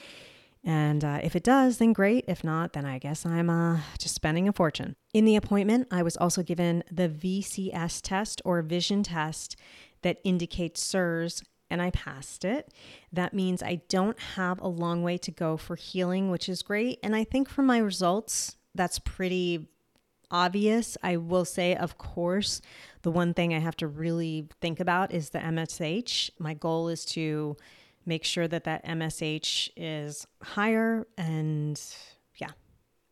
And 0.65 1.05
uh, 1.05 1.19
if 1.23 1.35
it 1.35 1.43
does, 1.43 1.79
then 1.79 1.93
great. 1.93 2.25
If 2.29 2.45
not, 2.45 2.73
then 2.73 2.85
I 2.85 2.99
guess 2.99 3.27
I'm 3.27 3.51
uh, 3.51 3.81
just 3.99 4.15
spending 4.15 4.49
a 4.49 4.53
fortune. 4.53 4.95
In 5.13 5.25
the 5.25 5.37
appointment, 5.37 5.89
I 5.91 6.03
was 6.03 6.17
also 6.17 6.43
given 6.43 6.85
the 6.91 7.09
VCS 7.09 8.01
test 8.03 8.41
or 8.45 8.63
vision 8.63 9.03
test 9.03 9.57
that 10.03 10.19
indicates 10.23 10.85
CIRS, 10.85 11.43
and 11.69 11.83
I 11.83 11.91
passed 11.91 12.45
it. 12.45 12.73
That 13.13 13.35
means 13.35 13.63
I 13.63 13.81
don't 13.89 14.19
have 14.37 14.61
a 14.61 14.69
long 14.69 15.03
way 15.03 15.19
to 15.19 15.31
go 15.31 15.57
for 15.57 15.75
healing, 15.75 16.31
which 16.31 16.49
is 16.49 16.63
great. 16.63 17.01
And 17.03 17.17
I 17.17 17.25
think 17.25 17.49
from 17.49 17.67
my 17.67 17.79
results, 17.79 18.57
that's 18.75 18.99
pretty 19.01 19.67
obvious. 20.31 20.97
I 21.03 21.17
will 21.17 21.45
say, 21.45 21.75
of 21.75 21.99
course, 21.99 22.61
the 23.03 23.11
one 23.11 23.35
thing 23.35 23.53
I 23.53 23.59
have 23.59 23.77
to 23.79 23.87
really 23.87 24.49
think 24.61 24.81
about 24.81 25.13
is 25.13 25.31
the 25.31 25.39
MSH. 25.39 26.31
My 26.39 26.55
goal 26.55 26.89
is 26.89 27.05
to 27.07 27.57
make 28.05 28.25
sure 28.25 28.49
that 28.49 28.65
that 28.65 28.85
MSH 28.85 29.71
is 29.77 30.27
higher 30.43 31.07
and 31.17 31.81
yeah. 32.37 32.51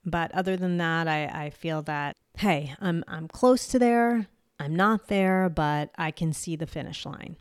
But 0.04 0.32
other 0.32 0.56
than 0.56 0.78
that, 0.78 1.08
I, 1.08 1.26
I 1.26 1.50
feel 1.50 1.82
that, 1.82 2.16
hey, 2.36 2.74
I'm, 2.80 3.04
I'm 3.06 3.28
close 3.28 3.66
to 3.68 3.78
there. 3.78 4.26
I'm 4.58 4.74
not 4.74 5.08
there, 5.08 5.48
but 5.48 5.90
I 5.96 6.10
can 6.10 6.32
see 6.32 6.56
the 6.56 6.66
finish 6.66 7.06
line. 7.06 7.36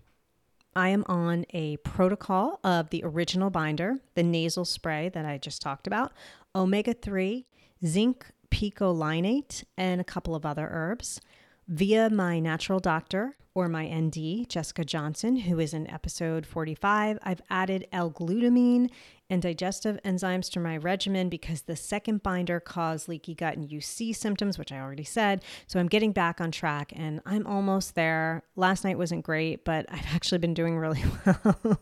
I 0.76 0.90
am 0.90 1.04
on 1.08 1.46
a 1.54 1.78
protocol 1.78 2.60
of 2.64 2.90
the 2.90 3.04
original 3.04 3.50
binder, 3.50 3.98
the 4.16 4.24
nasal 4.24 4.66
spray 4.66 5.10
that 5.10 5.26
I 5.26 5.38
just 5.38 5.62
talked 5.62 5.88
about, 5.88 6.14
omega 6.56 6.94
3, 6.94 7.46
zinc 7.86 8.26
picolinate, 8.52 9.64
and 9.78 10.00
a 10.00 10.06
couple 10.06 10.36
of 10.36 10.46
other 10.46 10.70
herbs 10.72 11.20
via 11.68 12.10
my 12.10 12.40
natural 12.40 12.80
doctor 12.80 13.36
or 13.54 13.68
my 13.68 13.88
ND, 13.88 14.48
Jessica 14.48 14.86
Johnson, 14.86 15.36
who 15.38 15.60
is 15.60 15.74
in 15.74 15.90
episode 15.90 16.46
45. 16.46 17.20
I've 17.24 17.42
added 17.50 17.88
L 17.92 18.12
glutamine 18.12 18.90
and 19.30 19.42
digestive 19.42 20.00
enzymes 20.04 20.50
to 20.52 20.60
my 20.60 20.78
regimen 20.78 21.30
because 21.30 21.62
the 21.64 21.76
second 21.76 22.24
binder 22.24 22.60
caused 22.60 23.08
leaky 23.08 23.36
gut 23.36 23.56
and 23.56 23.70
UC 23.70 24.16
symptoms, 24.16 24.58
which 24.58 24.72
I 24.72 24.80
already 24.80 25.04
said. 25.04 25.44
So 25.68 25.80
I'm 25.80 25.88
getting 25.88 26.12
back 26.12 26.42
on 26.42 26.52
track 26.52 26.92
and 26.96 27.22
I'm 27.26 27.46
almost 27.46 27.96
there. 27.96 28.44
Last 28.56 28.84
night 28.84 28.98
wasn't 28.98 29.24
great, 29.24 29.66
but 29.66 29.86
I've 29.90 30.08
actually 30.14 30.40
been 30.40 30.54
doing 30.54 30.78
really 30.78 31.04
well. 31.26 31.82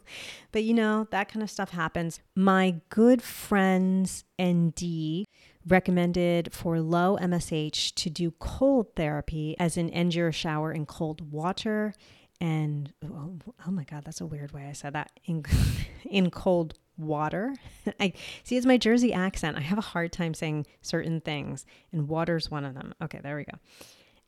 but 0.51 0.63
you 0.63 0.73
know, 0.73 1.07
that 1.11 1.31
kind 1.31 1.43
of 1.43 1.49
stuff 1.49 1.71
happens. 1.71 2.19
My 2.35 2.81
good 2.89 3.21
friends 3.21 4.25
ND 4.41 5.25
recommended 5.67 6.53
for 6.53 6.79
low 6.79 7.17
MSH 7.17 7.93
to 7.95 8.09
do 8.09 8.31
cold 8.31 8.95
therapy, 8.95 9.55
as 9.59 9.77
in 9.77 9.89
end 9.89 10.15
your 10.15 10.31
shower 10.31 10.71
in 10.71 10.85
cold 10.85 11.31
water. 11.31 11.93
And 12.39 12.93
oh, 13.03 13.35
oh 13.67 13.71
my 13.71 13.83
God, 13.83 14.03
that's 14.05 14.21
a 14.21 14.25
weird 14.25 14.51
way 14.51 14.67
I 14.67 14.73
said 14.73 14.93
that 14.93 15.11
in, 15.25 15.43
in 16.09 16.29
cold 16.31 16.75
water. 16.97 17.55
I 17.99 18.13
see 18.43 18.57
it's 18.57 18.65
my 18.65 18.77
Jersey 18.77 19.13
accent. 19.13 19.57
I 19.57 19.61
have 19.61 19.77
a 19.77 19.81
hard 19.81 20.11
time 20.11 20.33
saying 20.33 20.65
certain 20.81 21.21
things, 21.21 21.65
and 21.91 22.07
water's 22.07 22.49
one 22.49 22.65
of 22.65 22.73
them. 22.73 22.93
Okay, 23.01 23.19
there 23.21 23.35
we 23.35 23.43
go. 23.43 23.57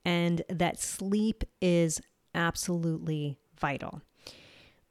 And 0.06 0.42
that 0.50 0.80
sleep 0.80 1.44
is 1.62 2.02
absolutely 2.34 3.38
vital. 3.60 4.02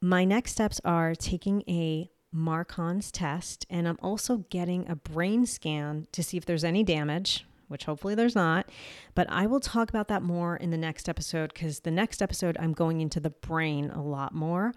My 0.01 0.25
next 0.25 0.53
steps 0.53 0.81
are 0.85 1.15
taking 1.15 1.63
a 1.69 2.11
Marcon's 2.33 3.11
test, 3.11 3.67
and 3.71 3.89
I'm 3.89 3.99
also 4.03 4.39
getting 4.51 4.89
a 4.89 4.97
brain 4.97 5.47
scan 5.47 6.07
to 6.13 6.23
see 6.23 6.37
if 6.37 6.45
there's 6.45 6.65
any 6.65 6.83
damage, 6.83 7.47
which 7.69 7.85
hopefully 7.85 8.15
there's 8.15 8.35
not. 8.35 8.71
But 9.15 9.29
I 9.31 9.47
will 9.47 9.61
talk 9.61 9.89
about 9.89 10.09
that 10.09 10.23
more 10.23 10.57
in 10.57 10.71
the 10.71 10.77
next 10.77 11.09
episode 11.09 11.53
because 11.53 11.81
the 11.81 11.91
next 11.91 12.21
episode 12.21 12.57
I'm 12.61 12.73
going 12.73 13.01
into 13.01 13.21
the 13.21 13.31
brain 13.31 13.91
a 13.91 14.03
lot 14.03 14.35
more. 14.35 14.73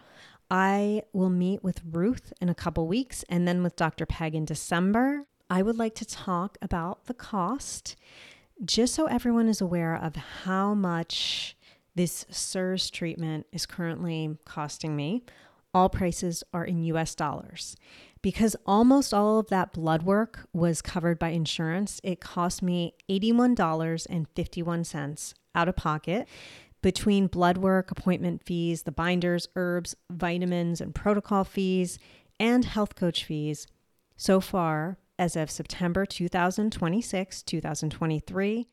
I 0.49 1.03
will 1.13 1.29
meet 1.29 1.63
with 1.63 1.81
Ruth 1.89 2.33
in 2.41 2.49
a 2.49 2.55
couple 2.55 2.87
weeks 2.87 3.23
and 3.29 3.47
then 3.47 3.63
with 3.63 3.75
Dr. 3.75 4.05
Peg 4.05 4.35
in 4.35 4.45
December. 4.45 5.25
I 5.49 5.61
would 5.61 5.77
like 5.77 5.95
to 5.95 6.05
talk 6.05 6.57
about 6.61 7.05
the 7.05 7.13
cost 7.13 7.95
just 8.63 8.93
so 8.93 9.05
everyone 9.05 9.47
is 9.47 9.61
aware 9.61 9.95
of 9.95 10.15
how 10.15 10.73
much 10.73 11.57
this 11.95 12.25
CIRS 12.29 12.91
treatment 12.91 13.47
is 13.51 13.65
currently 13.65 14.37
costing 14.45 14.95
me 14.95 15.23
all 15.73 15.89
prices 15.89 16.43
are 16.53 16.65
in 16.65 16.83
US 16.83 17.15
dollars. 17.15 17.75
Because 18.21 18.55
almost 18.65 19.13
all 19.13 19.39
of 19.39 19.47
that 19.47 19.71
blood 19.73 20.03
work 20.03 20.47
was 20.53 20.81
covered 20.81 21.17
by 21.17 21.29
insurance, 21.29 21.99
it 22.03 22.21
cost 22.21 22.61
me 22.61 22.93
$81.51 23.09 25.33
out 25.55 25.67
of 25.67 25.75
pocket 25.75 26.27
between 26.81 27.25
blood 27.27 27.57
work, 27.57 27.91
appointment 27.91 28.43
fees, 28.43 28.83
the 28.83 28.91
binders, 28.91 29.47
herbs, 29.55 29.95
vitamins, 30.09 30.81
and 30.81 30.93
protocol 30.93 31.43
fees, 31.43 31.97
and 32.39 32.65
health 32.65 32.95
coach 32.95 33.25
fees. 33.25 33.65
So 34.17 34.39
far, 34.39 34.97
as 35.17 35.35
of 35.35 35.49
September 35.51 36.05
2026, 36.05 37.43
2023, 37.43 38.67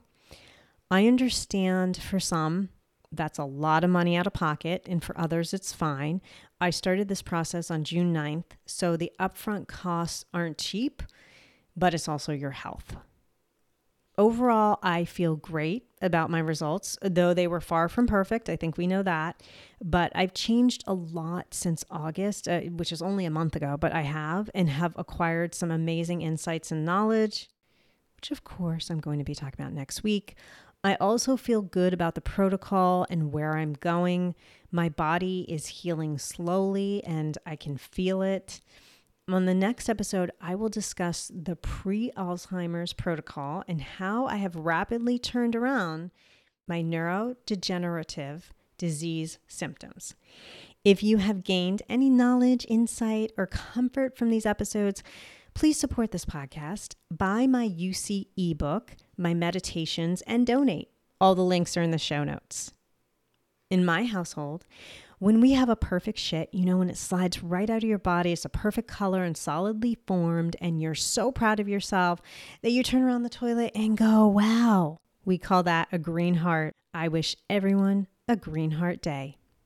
I 0.91 1.07
understand 1.07 1.97
for 1.97 2.19
some 2.19 2.71
that's 3.13 3.39
a 3.39 3.45
lot 3.45 3.85
of 3.85 3.91
money 3.91 4.17
out 4.17 4.27
of 4.27 4.33
pocket, 4.33 4.85
and 4.89 5.05
for 5.05 5.17
others, 5.19 5.55
it's 5.55 5.73
fine. 5.73 6.21
I 6.61 6.71
started 6.71 7.07
this 7.07 7.23
process 7.23 7.71
on 7.71 7.85
June 7.85 8.13
9th, 8.13 8.57
so 8.67 8.97
the 8.97 9.13
upfront 9.21 9.69
costs 9.69 10.25
aren't 10.35 10.59
cheap 10.59 11.05
but 11.77 11.95
it's 11.95 12.09
also 12.09 12.33
your 12.33 12.53
health. 12.53 12.97
Overall, 14.19 14.79
I 14.83 15.05
feel 15.05 15.37
great 15.37 15.85
about 16.01 16.31
my 16.31 16.39
results, 16.39 16.97
though 17.03 17.35
they 17.35 17.47
were 17.47 17.61
far 17.61 17.89
from 17.89 18.07
perfect. 18.07 18.49
I 18.49 18.57
think 18.57 18.79
we 18.79 18.87
know 18.87 19.03
that. 19.03 19.43
But 19.85 20.11
I've 20.15 20.33
changed 20.33 20.85
a 20.87 20.95
lot 20.95 21.53
since 21.53 21.85
August, 21.91 22.49
uh, 22.49 22.61
which 22.61 22.93
is 22.93 23.03
only 23.03 23.27
a 23.27 23.31
month 23.31 23.57
ago, 23.57 23.77
but 23.79 23.93
I 23.93 24.03
have 24.03 24.49
and 24.55 24.71
have 24.71 24.95
acquired 24.97 25.55
some 25.55 25.71
amazing 25.71 26.23
insights 26.23 26.73
and 26.73 26.85
knowledge, 26.85 27.51
which 28.17 28.31
of 28.31 28.43
course 28.43 28.89
I'm 28.89 29.01
going 29.01 29.19
to 29.19 29.25
be 29.25 29.35
talking 29.35 29.61
about 29.61 29.75
next 29.75 30.03
week. 30.03 30.37
I 30.83 30.95
also 30.95 31.37
feel 31.37 31.63
good 31.63 31.93
about 31.93 32.15
the 32.15 32.21
protocol 32.21 33.07
and 33.11 33.33
where 33.33 33.57
I'm 33.57 33.75
going. 33.75 34.35
My 34.71 34.89
body 34.89 35.45
is 35.49 35.67
healing 35.67 36.17
slowly 36.17 37.03
and 37.05 37.37
I 37.45 37.57
can 37.57 37.77
feel 37.77 38.23
it. 38.23 38.61
On 39.29 39.45
the 39.45 39.55
next 39.55 39.89
episode, 39.89 40.31
I 40.41 40.55
will 40.55 40.69
discuss 40.69 41.33
the 41.35 41.57
pre 41.57 42.13
Alzheimer's 42.17 42.93
protocol 42.93 43.65
and 43.67 43.81
how 43.81 44.27
I 44.27 44.37
have 44.37 44.55
rapidly 44.55 45.19
turned 45.19 45.57
around 45.57 46.13
my 46.69 46.81
neurodegenerative 46.81 48.43
disease 48.79 49.39
symptoms. 49.49 50.15
If 50.85 51.03
you 51.03 51.17
have 51.17 51.43
gained 51.43 51.83
any 51.89 52.09
knowledge, 52.09 52.67
insight, 52.69 53.33
or 53.37 53.49
comfort 53.49 54.17
from 54.17 54.31
these 54.31 54.47
episodes, 54.47 55.03
please 55.55 55.77
support 55.77 56.13
this 56.13 56.25
podcast, 56.25 56.95
buy 57.11 57.49
my 57.49 57.69
UC 57.69 58.29
ebook, 58.37 58.93
my 59.17 59.35
meditations, 59.35 60.23
and 60.23 60.47
donate. 60.47 60.91
All 61.21 61.35
the 61.35 61.43
links 61.43 61.77
are 61.77 61.83
in 61.83 61.91
the 61.91 61.99
show 61.99 62.23
notes. 62.23 62.73
In 63.73 63.85
my 63.85 64.05
household, 64.05 64.65
when 65.19 65.41
we 65.41 65.53
have 65.53 65.69
a 65.69 65.77
perfect 65.77 66.19
shit, 66.19 66.51
you 66.53 66.65
know, 66.65 66.79
when 66.79 66.91
it 66.91 66.97
slides 66.99 67.43
right 67.43 67.71
out 67.71 67.79
of 67.79 67.89
your 67.89 67.99
body, 67.99 68.33
it's 68.33 68.45
a 68.45 68.51
perfect 68.51 68.89
color 68.89 69.25
and 69.25 69.37
solidly 69.37 69.97
formed, 70.07 70.57
and 70.61 70.81
you're 70.81 70.95
so 70.95 71.33
proud 71.33 71.59
of 71.59 71.69
yourself 71.69 72.21
that 72.63 72.71
you 72.71 72.83
turn 72.83 73.03
around 73.03 73.23
the 73.23 73.29
toilet 73.29 73.73
and 73.75 73.97
go, 73.97 74.27
wow. 74.27 74.99
We 75.25 75.39
call 75.39 75.63
that 75.65 75.89
a 75.91 75.99
green 75.99 76.35
heart. 76.35 76.77
I 76.95 77.09
wish 77.09 77.35
everyone 77.51 78.07
a 78.29 78.37
green 78.37 78.73
heart 78.73 79.03
day. 79.03 79.39